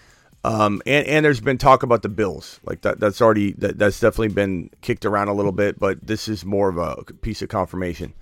[0.44, 2.60] Um, and and there's been talk about the Bills.
[2.64, 3.00] Like that.
[3.00, 5.78] That's already that, that's definitely been kicked around a little bit.
[5.78, 8.14] But this is more of a piece of confirmation.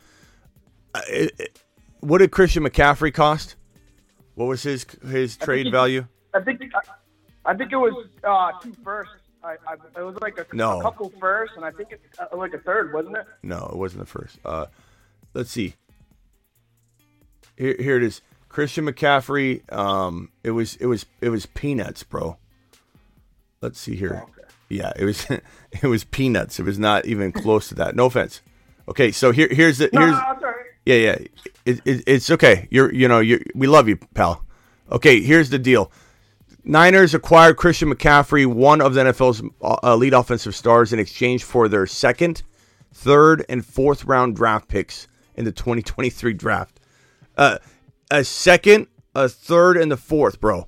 [0.95, 1.61] Uh, it- it-
[1.99, 3.55] what did Christian McCaffrey cost?
[4.35, 6.05] What was his his trade he- value?
[6.33, 9.13] I think I, I think it was uh, two firsts.
[9.47, 10.79] I, I, it was like a, No.
[10.79, 13.25] a couple first, and I think it's uh, like a third, wasn't it?
[13.43, 14.37] No, it wasn't the first.
[14.45, 14.65] Uh,
[15.33, 15.75] let's see.
[17.57, 18.21] Here, here it is.
[18.49, 19.61] Christian McCaffrey.
[19.73, 22.37] Um, it was it was it was peanuts, bro.
[23.61, 24.23] Let's see here.
[24.69, 26.59] Yeah, it was it was peanuts.
[26.59, 27.95] It was not even close to that.
[27.95, 28.41] No offense.
[28.87, 30.55] Okay, so here here's the here's no, that's all right.
[30.85, 31.17] yeah yeah
[31.65, 32.67] it, it, it's okay.
[32.71, 34.43] You're you know you we love you, pal.
[34.91, 35.91] Okay, here's the deal.
[36.67, 41.69] Niners acquired Christian McCaffrey, one of the NFL's uh, elite offensive stars, in exchange for
[41.69, 42.43] their second,
[42.93, 46.81] third, and fourth round draft picks in the 2023 draft.
[47.37, 47.59] Uh,
[48.11, 50.67] a second, a third, and the fourth, bro,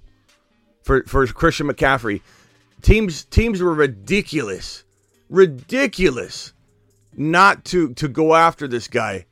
[0.83, 2.21] for for Christian McCaffrey.
[2.81, 4.85] Teams teams were ridiculous,
[5.27, 6.53] ridiculous,
[7.17, 9.25] not to to go after this guy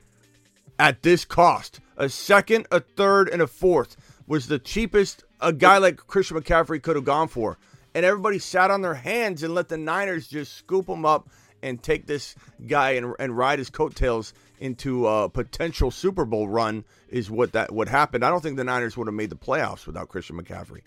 [0.77, 1.79] at this cost.
[1.95, 3.95] A second, a third, and a fourth
[4.27, 7.57] was the cheapest a guy like Christian McCaffrey could have gone for.
[7.93, 11.29] And everybody sat on their hands and let the Niners just scoop him up
[11.63, 12.35] and take this
[12.67, 17.71] guy and, and ride his coattails into a potential Super Bowl run is what that
[17.71, 18.23] what happened.
[18.23, 20.81] I don't think the Niners would have made the playoffs without Christian McCaffrey.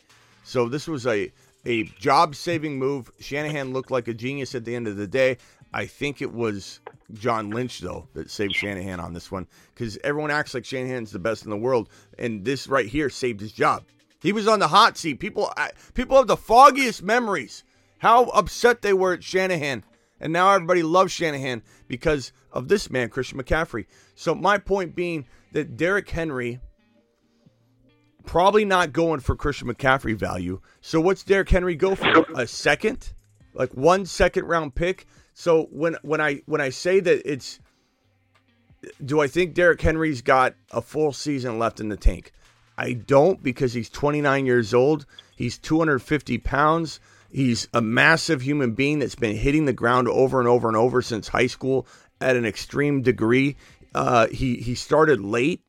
[0.44, 1.32] So this was a
[1.66, 3.10] a job saving move.
[3.20, 5.38] Shanahan looked like a genius at the end of the day.
[5.72, 6.80] I think it was
[7.12, 11.18] John Lynch though that saved Shanahan on this one because everyone acts like Shanahan's the
[11.18, 11.88] best in the world,
[12.18, 13.84] and this right here saved his job.
[14.20, 15.20] He was on the hot seat.
[15.20, 15.52] People
[15.94, 17.64] people have the foggiest memories
[17.98, 19.84] how upset they were at Shanahan,
[20.20, 23.86] and now everybody loves Shanahan because of this man, Christian McCaffrey.
[24.14, 26.60] So my point being that Derrick Henry
[28.24, 30.60] probably not going for Christian McCaffrey value.
[30.80, 32.24] So what's Derrick Henry go for?
[32.34, 33.12] A second?
[33.54, 35.06] Like one second round pick?
[35.34, 37.60] So when when I when I say that it's
[39.04, 42.32] do I think Derrick Henry's got a full season left in the tank?
[42.80, 45.04] I don't because he's 29 years old.
[45.36, 46.98] He's 250 pounds.
[47.30, 51.02] He's a massive human being that's been hitting the ground over and over and over
[51.02, 51.86] since high school
[52.22, 53.56] at an extreme degree.
[53.94, 55.60] Uh, he he started late,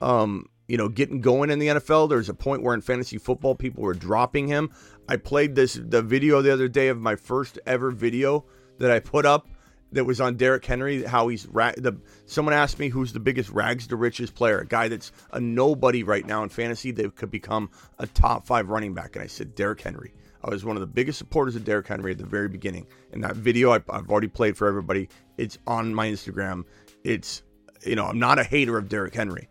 [0.00, 2.08] um, you know, getting going in the NFL.
[2.08, 4.70] There's a point where in fantasy football people were dropping him.
[5.06, 8.46] I played this the video the other day of my first ever video
[8.78, 9.46] that I put up
[9.94, 11.02] that was on Derrick Henry.
[11.04, 14.66] How he's ra- the someone asked me who's the biggest rags to riches player, a
[14.66, 18.94] guy that's a nobody right now in fantasy that could become a top five running
[18.94, 20.12] back, and I said Derrick Henry.
[20.44, 22.86] I was one of the biggest supporters of Derrick Henry at the very beginning.
[23.12, 25.08] And that video I, I've already played for everybody.
[25.38, 26.64] It's on my Instagram.
[27.02, 27.42] It's
[27.84, 29.48] you know I'm not a hater of Derrick Henry.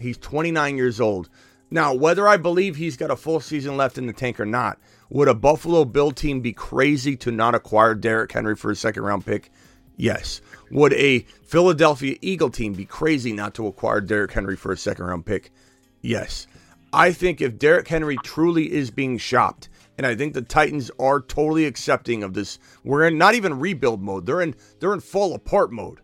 [0.00, 1.28] He's 29 years old.
[1.70, 4.78] Now, whether I believe he's got a full season left in the tank or not,
[5.08, 9.04] would a Buffalo Bill team be crazy to not acquire Derrick Henry for a second
[9.04, 9.50] round pick?
[9.96, 10.40] Yes.
[10.70, 15.04] Would a Philadelphia Eagle team be crazy not to acquire Derrick Henry for a second
[15.04, 15.52] round pick?
[16.00, 16.46] Yes.
[16.92, 21.20] I think if Derrick Henry truly is being shopped, and I think the Titans are
[21.20, 24.26] totally accepting of this, we're in not even rebuild mode.
[24.26, 26.00] They're in they're in fall apart mode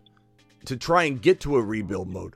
[0.65, 2.35] to try and get to a rebuild mode.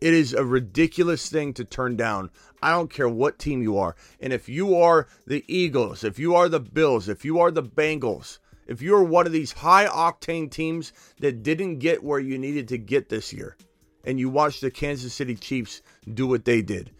[0.00, 2.30] It is a ridiculous thing to turn down.
[2.62, 3.96] I don't care what team you are.
[4.20, 7.62] And if you are the Eagles, if you are the Bills, if you are the
[7.62, 8.38] Bengals,
[8.68, 12.78] if you're one of these high octane teams that didn't get where you needed to
[12.78, 13.56] get this year,
[14.04, 15.82] and you watch the Kansas City Chiefs
[16.14, 16.92] do what they did,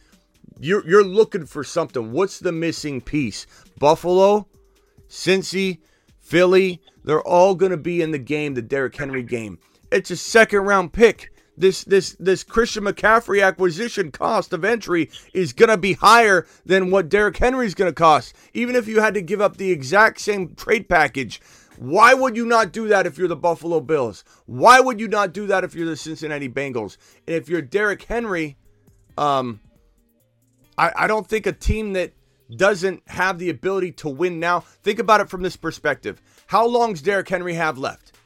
[0.59, 2.11] you're, you're looking for something.
[2.11, 3.47] What's the missing piece?
[3.79, 4.49] Buffalo,
[5.09, 5.79] Cincy,
[6.19, 9.59] Philly, they're all going to be in the game, the Derrick Henry game.
[9.93, 11.33] It's a second round pick.
[11.59, 16.91] This this this Christian McCaffrey acquisition cost of entry is going to be higher than
[16.91, 18.35] what Derrick Henry's going to cost.
[18.55, 21.41] Even if you had to give up the exact same trade package,
[21.77, 24.25] why would you not do that if you're the Buffalo Bills?
[24.47, 26.97] Why would you not do that if you're the Cincinnati Bengals?
[27.27, 28.57] And if you're Derrick Henry,
[29.17, 29.61] um,
[30.77, 32.13] I, I don't think a team that
[32.55, 34.61] doesn't have the ability to win now.
[34.61, 36.23] Think about it from this perspective.
[36.47, 38.18] How long's Derrick Henry have left?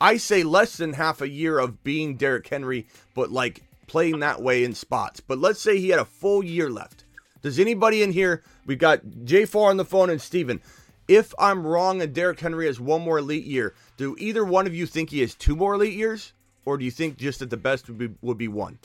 [0.00, 4.42] I say less than half a year of being Derrick Henry, but like playing that
[4.42, 5.20] way in spots.
[5.20, 7.04] But let's say he had a full year left.
[7.42, 8.42] Does anybody in here?
[8.66, 10.60] We got J4 on the phone and Steven.
[11.08, 14.74] If I'm wrong and Derrick Henry has one more elite year, do either one of
[14.74, 16.32] you think he has two more elite years?
[16.64, 18.78] Or do you think just that the best would be, would be one?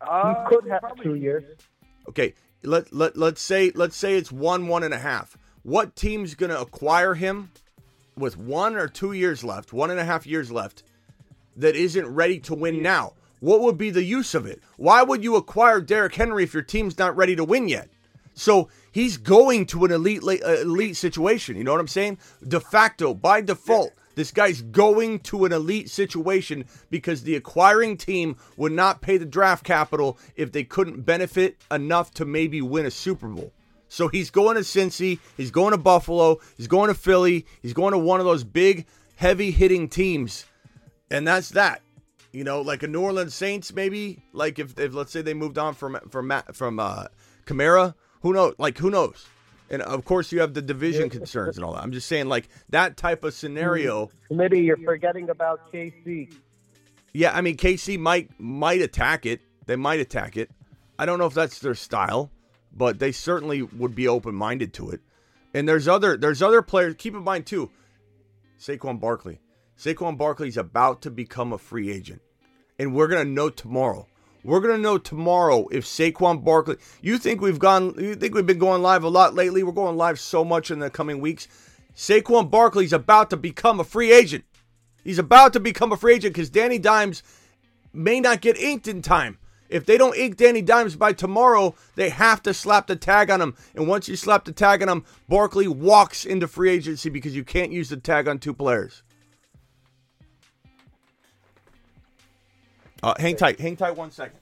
[0.00, 1.44] Uh, He could have two years.
[2.08, 5.36] Okay, let, let, let's say let's say it's one, one and a half.
[5.62, 7.50] What team's gonna acquire him
[8.16, 10.82] with one or two years left, one and a half years left,
[11.56, 13.14] that isn't ready to win now?
[13.40, 14.60] What would be the use of it?
[14.76, 17.88] Why would you acquire Derrick Henry if your team's not ready to win yet?
[18.34, 21.56] So he's going to an elite uh, elite situation.
[21.56, 22.18] You know what I'm saying?
[22.46, 28.36] De facto, by default, this guy's going to an elite situation because the acquiring team
[28.56, 32.90] would not pay the draft capital if they couldn't benefit enough to maybe win a
[32.90, 33.52] Super Bowl.
[33.90, 37.92] So he's going to Cincy, he's going to Buffalo, he's going to Philly, he's going
[37.92, 38.86] to one of those big,
[39.16, 40.46] heavy hitting teams,
[41.10, 41.82] and that's that.
[42.32, 44.22] You know, like a New Orleans Saints, maybe.
[44.32, 47.06] Like if, if let's say they moved on from from from uh,
[47.44, 48.54] Kamara, who knows?
[48.58, 49.26] Like who knows?
[49.68, 51.82] And of course, you have the division concerns and all that.
[51.82, 54.10] I'm just saying, like that type of scenario.
[54.30, 56.32] Maybe you're forgetting about KC.
[57.12, 59.40] Yeah, I mean KC might might attack it.
[59.66, 60.50] They might attack it.
[60.96, 62.30] I don't know if that's their style,
[62.72, 65.00] but they certainly would be open minded to it.
[65.52, 66.94] And there's other there's other players.
[66.96, 67.70] Keep in mind too,
[68.58, 69.40] Saquon Barkley.
[69.76, 72.22] Saquon Barkley's about to become a free agent,
[72.78, 74.06] and we're gonna know tomorrow.
[74.44, 76.76] We're gonna know tomorrow if Saquon Barkley.
[77.02, 77.94] You think we've gone?
[77.98, 79.62] You think we've been going live a lot lately?
[79.62, 81.48] We're going live so much in the coming weeks.
[81.94, 84.44] Saquon Barkley's about to become a free agent.
[85.02, 87.22] He's about to become a free agent because Danny Dimes
[87.92, 89.38] may not get inked in time.
[89.70, 93.40] If they don't ink Danny Dimes by tomorrow, they have to slap the tag on
[93.40, 93.54] him.
[93.74, 97.44] And once you slap the tag on him, Barkley walks into free agency because you
[97.44, 99.04] can't use the tag on two players.
[103.02, 103.60] Uh, hang tight.
[103.60, 104.40] Hang tight one second.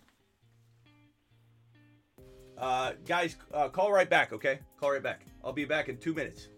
[2.57, 4.59] Uh, guys, uh, call right back, okay?
[4.81, 5.21] Call right back.
[5.45, 6.49] I'll be back in two minutes.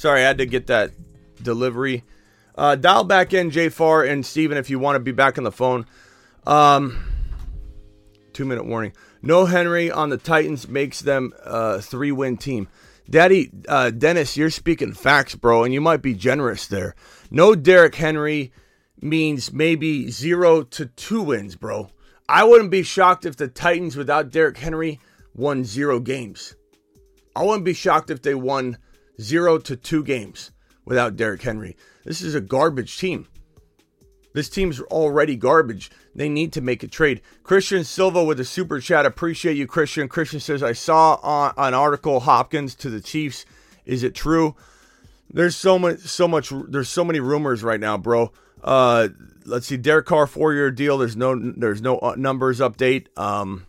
[0.00, 0.92] Sorry, I had to get that
[1.42, 2.04] delivery.
[2.54, 5.52] Uh, dial back in, J4 and Steven, if you want to be back on the
[5.52, 5.84] phone.
[6.46, 7.04] Um,
[8.32, 8.94] two minute warning.
[9.20, 12.68] No Henry on the Titans makes them a three win team.
[13.10, 16.94] Daddy, uh, Dennis, you're speaking facts, bro, and you might be generous there.
[17.30, 18.54] No Derrick Henry
[19.02, 21.90] means maybe zero to two wins, bro.
[22.26, 24.98] I wouldn't be shocked if the Titans without Derrick Henry
[25.34, 26.56] won zero games.
[27.36, 28.78] I wouldn't be shocked if they won
[29.20, 30.50] zero to two games
[30.84, 31.76] without Derrick Henry.
[32.04, 33.28] This is a garbage team.
[34.32, 35.90] This team's already garbage.
[36.14, 37.20] They need to make a trade.
[37.42, 39.04] Christian Silva with a super chat.
[39.04, 40.08] Appreciate you, Christian.
[40.08, 43.44] Christian says, I saw on an article Hopkins to the Chiefs.
[43.84, 44.54] Is it true?
[45.32, 46.52] There's so much, so much.
[46.68, 48.32] There's so many rumors right now, bro.
[48.62, 49.08] Uh,
[49.44, 49.76] let's see.
[49.76, 50.98] Derek Carr four year deal.
[50.98, 53.06] There's no, there's no uh, numbers update.
[53.18, 53.66] Um,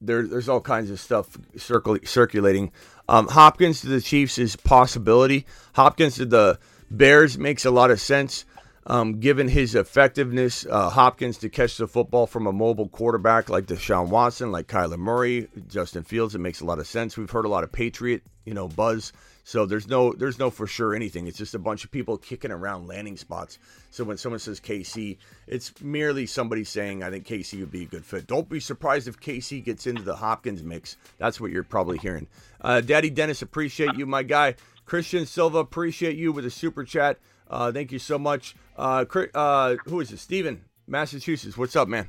[0.00, 2.72] there, there's all kinds of stuff circul- circulating.
[3.08, 5.46] Um, Hopkins to the Chiefs is possibility.
[5.74, 6.58] Hopkins to the
[6.90, 8.44] Bears makes a lot of sense.
[8.86, 13.66] Um, given his effectiveness, uh, Hopkins to catch the football from a mobile quarterback like
[13.66, 17.16] Deshaun Watson, like Kyler Murray, Justin Fields, it makes a lot of sense.
[17.18, 19.12] We've heard a lot of Patriot, you know, buzz.
[19.48, 21.26] So there's no there's no for sure anything.
[21.26, 23.58] It's just a bunch of people kicking around landing spots.
[23.90, 27.86] So when someone says KC, it's merely somebody saying I think KC would be a
[27.86, 28.26] good fit.
[28.26, 30.98] Don't be surprised if KC gets into the Hopkins mix.
[31.16, 32.26] That's what you're probably hearing.
[32.60, 34.54] Uh, Daddy Dennis, appreciate you, my guy.
[34.84, 37.16] Christian Silva, appreciate you with a super chat.
[37.48, 38.54] Uh, thank you so much.
[38.76, 40.18] Uh, uh, who is it?
[40.18, 41.56] Steven, Massachusetts.
[41.56, 42.06] What's up, man?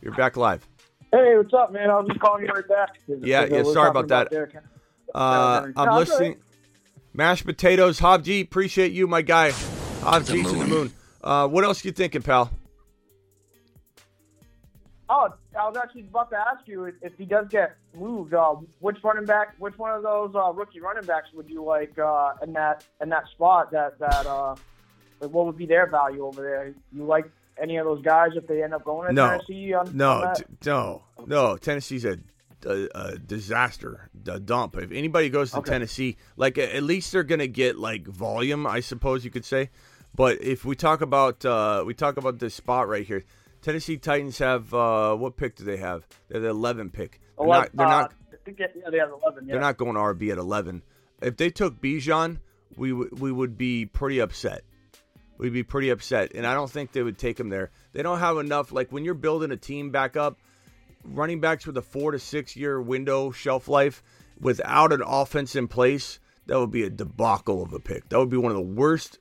[0.00, 0.64] You're back live.
[1.10, 1.90] Hey, what's up, man?
[1.90, 2.90] I was just calling you right back.
[3.08, 3.64] Yeah, yeah.
[3.64, 4.62] Sorry about that.
[5.12, 6.36] Uh, I'm listening.
[7.16, 8.42] Mashed potatoes, Hob G.
[8.42, 9.50] Appreciate you, my guy.
[10.02, 10.92] Hob G to the moon.
[11.24, 12.50] Uh, what else you thinking, pal?
[15.08, 18.98] Oh, I was actually about to ask you if he does get moved, uh, which
[19.02, 22.52] running back, which one of those uh, rookie running backs would you like uh, in
[22.52, 23.70] that in that spot?
[23.70, 24.54] That that uh,
[25.20, 26.74] like what would be their value over there?
[26.92, 29.72] You like any of those guys if they end up going to no, Tennessee?
[29.72, 31.56] On, no, on t- no, no.
[31.56, 32.18] Tennessee's a,
[32.66, 34.76] a, a, disaster, a dump.
[34.76, 35.70] If anybody goes to Okay.
[35.72, 39.70] Tennessee, like at least they're gonna get like volume, I suppose you could say.
[40.14, 43.24] But if we talk about uh, we talk about this spot right here,
[43.62, 46.06] Tennessee Titans have uh, what pick do they have?
[46.28, 47.20] They're the 11 pick.
[47.38, 47.70] They're not.
[47.74, 48.12] They're not.
[48.46, 49.46] Yeah, they have eleven.
[49.46, 49.52] Yeah.
[49.52, 50.82] They're not going RB at 11.
[51.20, 52.38] If they took Bijan,
[52.76, 54.62] we w- we would be pretty upset.
[55.38, 57.70] We'd be pretty upset, and I don't think they would take him there.
[57.92, 58.72] They don't have enough.
[58.72, 60.38] Like when you're building a team back up,
[61.08, 64.02] running backs with a four to six year window shelf life
[64.40, 68.08] without an offense in place, that would be a debacle of a pick.
[68.08, 69.18] That would be one of the worst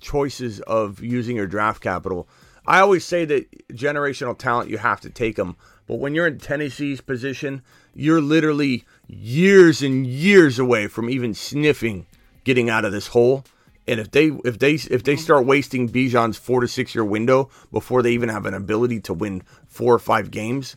[0.00, 2.28] choices of using your draft capital.
[2.66, 5.56] I always say that generational talent, you have to take them.
[5.86, 7.62] But when you're in Tennessee's position,
[7.94, 12.06] you're literally years and years away from even sniffing
[12.44, 13.44] getting out of this hole.
[13.86, 17.50] And if they if they if they start wasting Bijan's four to six year window
[17.70, 20.74] before they even have an ability to win four or five games,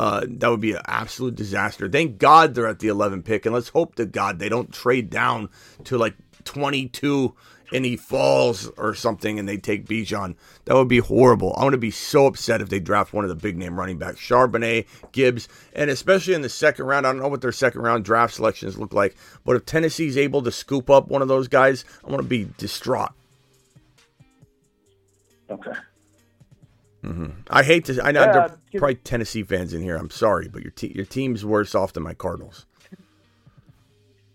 [0.00, 1.86] uh, that would be an absolute disaster.
[1.86, 5.10] Thank God they're at the 11 pick, and let's hope to God they don't trade
[5.10, 5.50] down
[5.84, 7.34] to like 22
[7.70, 10.36] and he falls or something and they take Bijan.
[10.64, 11.52] That would be horrible.
[11.52, 13.98] I'm going to be so upset if they draft one of the big name running
[13.98, 17.06] backs, Charbonnet, Gibbs, and especially in the second round.
[17.06, 20.40] I don't know what their second round draft selections look like, but if Tennessee's able
[20.44, 23.12] to scoop up one of those guys, I'm going to be distraught.
[25.50, 25.72] Okay.
[27.04, 27.30] Mm-hmm.
[27.48, 28.02] I hate to.
[28.04, 29.96] I know Yeah, there are probably Tennessee fans in here.
[29.96, 32.66] I'm sorry, but your te- your team's worse off than my Cardinals.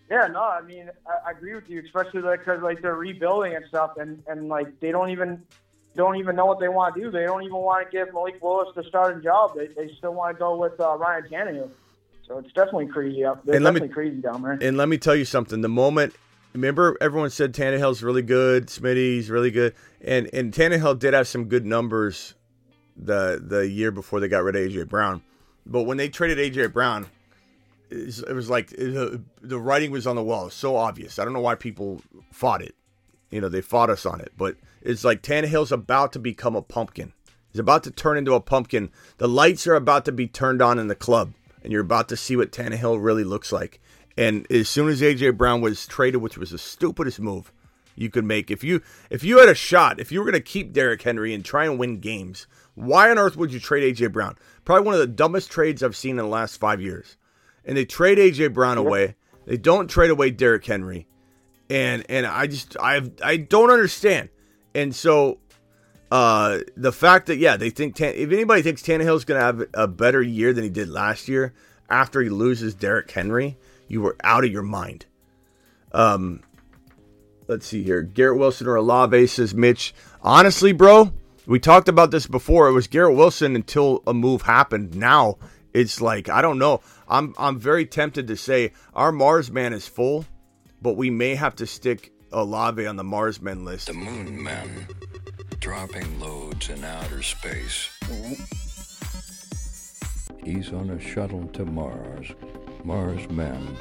[0.10, 3.66] Yeah, no, I mean, I, I agree with you, especially because like they're rebuilding and
[3.68, 5.42] stuff, and and like they don't even
[5.96, 7.12] don't even know what they want to do.
[7.12, 9.56] They don't even want to give Malik Willis the starting job.
[9.56, 11.70] They, they still want to go with uh, Ryan Tannehill.
[12.28, 13.40] So it's definitely crazy up.
[13.40, 14.58] It's let me- definitely crazy down there.
[14.62, 15.62] And let me tell you something.
[15.62, 16.16] The moment,
[16.54, 21.46] remember, everyone said Tannehill's really good, Smitty's really good, and and Tannehill did have some
[21.46, 22.34] good numbers
[22.96, 25.22] the the year before they got rid of AJ Brown.
[25.66, 27.08] But when they traded AJ Brown,
[27.90, 30.44] it was, like it, uh, the writing was on the wall.
[30.44, 31.20] It was so obvious.
[31.20, 32.76] I don't know why people fought it.
[33.32, 36.62] You know, they fought us on it, but it's like Tannehill's about to become a
[36.62, 37.14] pumpkin.
[37.52, 38.92] He's about to turn into a pumpkin.
[39.18, 41.34] The lights are about to be turned on in the club,
[41.64, 43.82] and you're about to see what Tannehill really looks like.
[44.18, 47.52] And as soon as AJ Brown was traded, which was the stupidest move
[47.96, 50.42] you could make, if you if you had a shot, if you were going to
[50.42, 54.12] keep Derrick Henry and try and win games, why on earth would you trade AJ
[54.12, 54.36] Brown?
[54.64, 57.18] Probably one of the dumbest trades I've seen in the last five years.
[57.64, 59.16] And they trade AJ Brown away.
[59.46, 61.08] They don't trade away Derrick Henry,
[61.70, 64.30] and and I just I I don't understand.
[64.74, 65.40] And so
[66.12, 69.64] uh, the fact that yeah, they think Tan- if anybody thinks Tannehill's going to have
[69.74, 71.54] a better year than he did last year
[71.90, 73.58] after he loses Derrick Henry,
[73.88, 75.06] you were out of your mind.
[75.92, 76.42] Um,
[77.48, 79.94] let's see here, Garrett Wilson or Olave says Mitch.
[80.22, 81.14] Honestly, bro,
[81.48, 82.68] we talked about this before.
[82.68, 84.96] It was Garrett Wilson until a move happened.
[84.96, 85.38] Now
[85.74, 86.82] it's like I don't know.
[87.08, 90.26] I'm I'm very tempted to say our Mars man is full,
[90.82, 93.88] but we may have to stick Olave on the Mars men list.
[93.88, 94.88] The Moon Men,
[95.60, 97.90] dropping loads in outer space.
[100.44, 102.32] He's on a shuttle to Mars.
[102.84, 103.76] Mars men.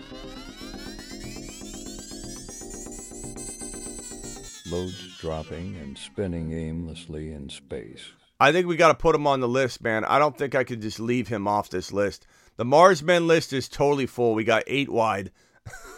[4.71, 8.11] Loads dropping and spinning aimlessly in space.
[8.41, 10.05] I think we got to put him on the list, man.
[10.05, 12.27] I don't think I could just leave him off this list.
[12.57, 14.35] The Mars men list is totally full.
[14.35, 15.33] We got eight wide.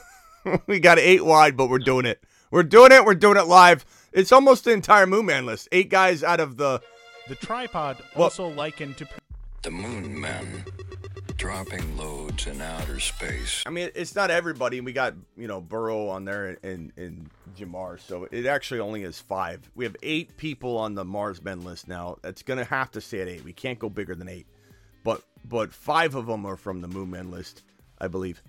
[0.67, 2.23] we got eight wide, but we're doing it.
[2.51, 3.05] We're doing it.
[3.05, 3.85] We're doing it live.
[4.13, 5.69] It's almost the entire Moon Man list.
[5.71, 6.81] Eight guys out of the.
[7.29, 9.09] The tripod Well- also likened to
[9.63, 10.65] The Moon Men,
[11.47, 13.63] dropping loads in outer space.
[13.67, 14.81] I mean, it's not everybody.
[14.81, 19.21] We got you know Burrow on there and and Ja'Marr, so it actually only is
[19.21, 19.71] five.
[19.77, 22.17] We have eight people on the Mars men list now.
[22.23, 23.45] That's gonna have to stay at eight.
[23.45, 24.49] We can't go bigger than eight.
[25.05, 27.63] But but five of them are from the Moon Men list,
[28.01, 28.43] I believe,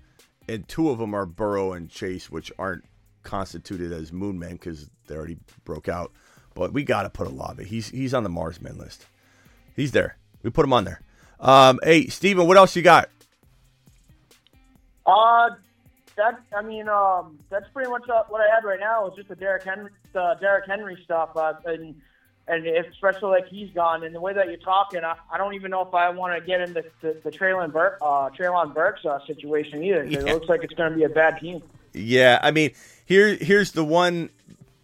[0.48, 2.84] and two of them are Burrow and Chase, which aren't
[3.22, 6.10] constituted as Moon Men because they already broke out.
[6.54, 7.62] But we got to put Olave.
[7.62, 9.06] He's he's on the Mars Men list.
[9.76, 10.18] He's there.
[10.42, 11.00] We put him on there.
[11.40, 13.10] Um, hey, Steven, what else you got?
[15.06, 15.50] Uh,
[16.16, 19.08] that I mean, um, that's pretty much uh, what I had right now.
[19.08, 21.94] Is just the Derrick Henry, the Derrick Henry stuff, uh, and
[22.46, 25.70] and especially like he's gone, and the way that you're talking, I, I don't even
[25.70, 29.18] know if I want to get into the, the Treylon Burke, uh, Treylon Burks uh,
[29.26, 30.04] situation either.
[30.04, 30.20] Yeah.
[30.20, 31.62] It looks like it's going to be a bad team.
[31.94, 32.72] Yeah, I mean,
[33.06, 34.30] here here's the one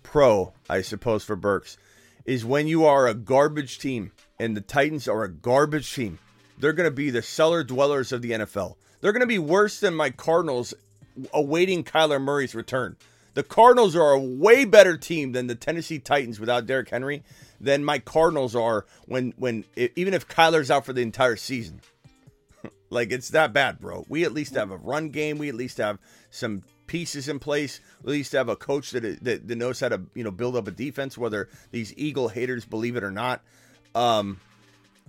[0.03, 1.77] pro, I suppose, for Burks
[2.25, 6.19] is when you are a garbage team and the Titans are a garbage team.
[6.59, 8.77] They're going to be the cellar dwellers of the NFL.
[9.01, 10.75] They're going to be worse than my Cardinals
[11.33, 12.97] awaiting Kyler Murray's return.
[13.35, 17.23] The Cardinals are a way better team than the Tennessee Titans without Derrick Henry
[17.61, 21.81] than my Cardinals are when when even if Kyler's out for the entire season.
[22.91, 24.05] Like it's that bad, bro.
[24.09, 25.39] We at least have a run game.
[25.39, 25.99] We at least have
[26.31, 27.81] some pieces in place.
[28.03, 30.55] We at least have a coach that, that that knows how to you know build
[30.55, 31.19] up a defense.
[31.19, 33.43] Whether these Eagle haters believe it or not.
[33.97, 34.39] Um,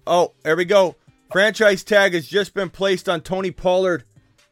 [0.08, 0.96] oh, there we go.
[1.36, 4.06] Franchise tag has just been placed on Tony Pollard.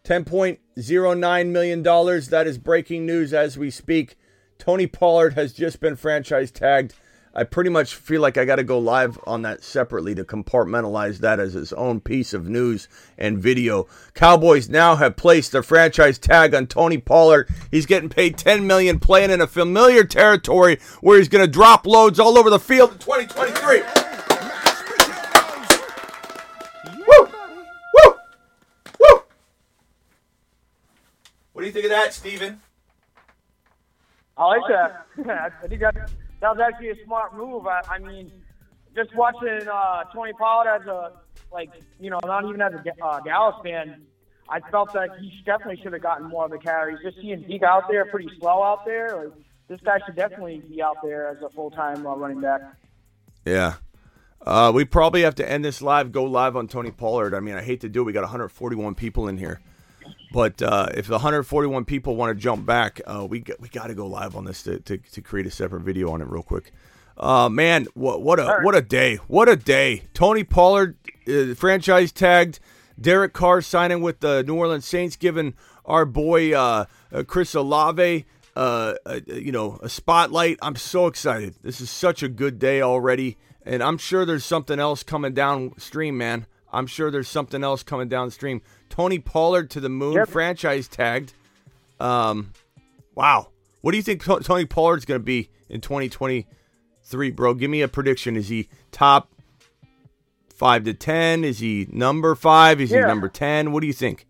[0.04, 2.28] Ten point zero nine million dollars.
[2.28, 4.18] That is breaking news as we speak.
[4.60, 6.94] Tony Pollard has just been franchise tagged.
[7.34, 11.20] I pretty much feel like I got to go live on that separately to compartmentalize
[11.20, 13.88] that as its own piece of news and video.
[14.14, 17.48] Cowboys now have placed their franchise tag on Tony Pollard.
[17.72, 21.88] He's getting paid 10 million playing in a familiar territory where he's going to drop
[21.88, 24.03] loads all over the field in 2023.
[31.64, 32.60] What do you think of that, Steven?
[34.36, 35.06] I like that.
[35.64, 35.96] I think that
[36.42, 37.66] that was actually a smart move.
[37.68, 38.30] I, I mean,
[38.94, 41.14] just watching uh, Tony Pollard as a
[41.54, 41.70] like,
[42.02, 44.02] you know, not even as a uh, Dallas fan,
[44.50, 47.00] I felt that he definitely should have gotten more of the carries.
[47.02, 49.16] Just seeing Zeke out there, pretty slow out there.
[49.16, 49.34] Like,
[49.70, 52.60] this guy should definitely be out there as a full time uh, running back.
[53.46, 53.76] Yeah.
[54.46, 57.34] Uh, we probably have to end this live, go live on Tony Pollard.
[57.34, 58.04] I mean, I hate to do it.
[58.04, 59.62] We got 141 people in here.
[60.34, 63.88] But uh, if the 141 people want to jump back, uh, we got, we got
[63.88, 66.42] to go live on this to, to, to, create a separate video on it real
[66.42, 66.72] quick.
[67.16, 69.18] Uh, man, what what a what a day!
[69.28, 70.02] What a day!
[70.16, 72.60] Tony Pollard, uh, franchise tagged.
[73.00, 75.54] Derek Carr signing with the New Orleans Saints, giving
[75.86, 78.26] our boy uh, uh, Chris Olave,
[78.58, 80.58] you know, a spotlight.
[80.64, 81.54] I'm so excited.
[81.62, 86.18] This is such a good day already, and I'm sure there's something else coming downstream,
[86.18, 86.48] man.
[86.74, 88.62] I'm sure there's something else coming downstream.
[88.90, 90.28] Tony Pollard to the moon, yep.
[90.28, 91.34] franchise tagged.
[92.00, 92.52] Um,
[93.16, 93.50] wow.
[93.82, 97.54] What do you think Tony Pollard's going to be in 2023, bro?
[97.54, 98.36] Give me a prediction.
[98.36, 99.30] Is he top
[100.54, 101.44] five to 10?
[101.44, 102.82] Is he number five?
[102.82, 103.02] Is yeah.
[103.02, 103.72] he number 10?
[103.72, 104.26] What do you think?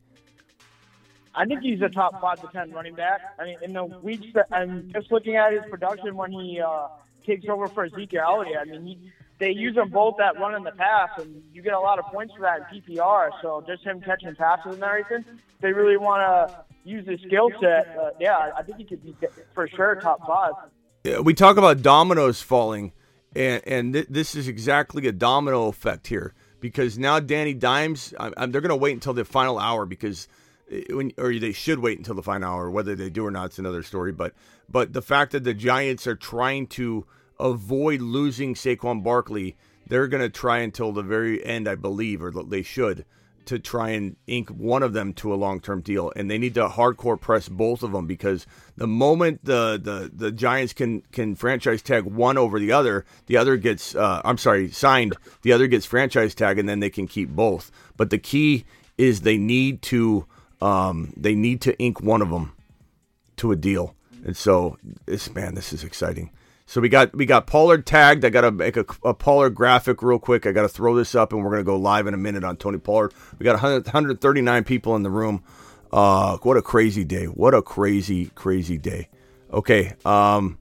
[1.35, 3.21] I think he's a top five to 10 running back.
[3.39, 6.87] I mean, in the weeks that I'm just looking at his production when he uh,
[7.25, 10.63] takes over for Ezekiel Elliott, I mean, he they use them both that run in
[10.63, 13.31] the pass, and you get a lot of points for that in PPR.
[13.41, 15.25] So just him catching passes and everything,
[15.59, 17.97] they really want to use his skill set.
[17.97, 19.15] Uh, yeah, I think he could be
[19.53, 20.53] for sure top five.
[21.03, 22.93] Yeah, we talk about dominoes falling,
[23.35, 28.31] and and th- this is exactly a domino effect here because now Danny Dimes, I,
[28.37, 30.27] I, they're going to wait until the final hour because.
[30.71, 32.71] Uh, when, or they should wait until the final hour.
[32.71, 34.13] Whether they do or not, it's another story.
[34.13, 34.33] But
[34.69, 37.05] but the fact that the Giants are trying to
[37.39, 39.55] avoid losing Saquon Barkley,
[39.87, 43.05] they're going to try until the very end, I believe, or they should,
[43.45, 46.11] to try and ink one of them to a long term deal.
[46.15, 48.45] And they need to hardcore press both of them because
[48.77, 53.37] the moment the the, the Giants can can franchise tag one over the other, the
[53.37, 57.07] other gets uh, I'm sorry signed, the other gets franchise tag, and then they can
[57.07, 57.71] keep both.
[57.97, 58.65] But the key
[58.97, 60.25] is they need to
[60.61, 62.53] um, they need to ink one of them
[63.37, 63.95] to a deal.
[64.25, 66.31] And so this man, this is exciting.
[66.73, 68.25] So we got we got Pollard tagged.
[68.25, 70.47] I got to make a, a, Pollard graphic real quick.
[70.47, 72.57] I got to throw this up, and we're gonna go live in a minute on
[72.57, 73.13] Tony Pollard.
[73.37, 75.43] We got 100, 139 people in the room.
[75.91, 77.25] Uh, what a crazy day!
[77.25, 79.09] What a crazy crazy day.
[79.51, 80.57] Okay, um,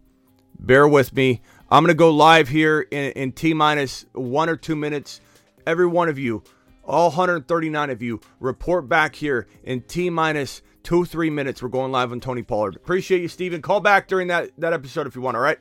[0.59, 1.41] bear with me.
[1.71, 5.23] I'm gonna go live here in, in t minus one or two minutes.
[5.67, 6.43] Every one of you,
[6.85, 11.63] all 139 of you, report back here in t minus two three minutes.
[11.63, 12.77] We're going live on Tony Pollard.
[12.77, 13.63] Appreciate you, Steven.
[13.63, 15.39] Call back during that that episode if you want.
[15.39, 15.59] All right.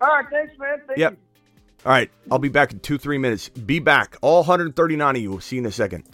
[0.00, 0.80] All right, thanks, man.
[0.86, 1.12] Thank yep.
[1.12, 1.18] You.
[1.86, 3.48] All right, I'll be back in two, three minutes.
[3.48, 4.16] Be back.
[4.20, 5.30] All 139 of you.
[5.30, 6.04] We'll see you in a second.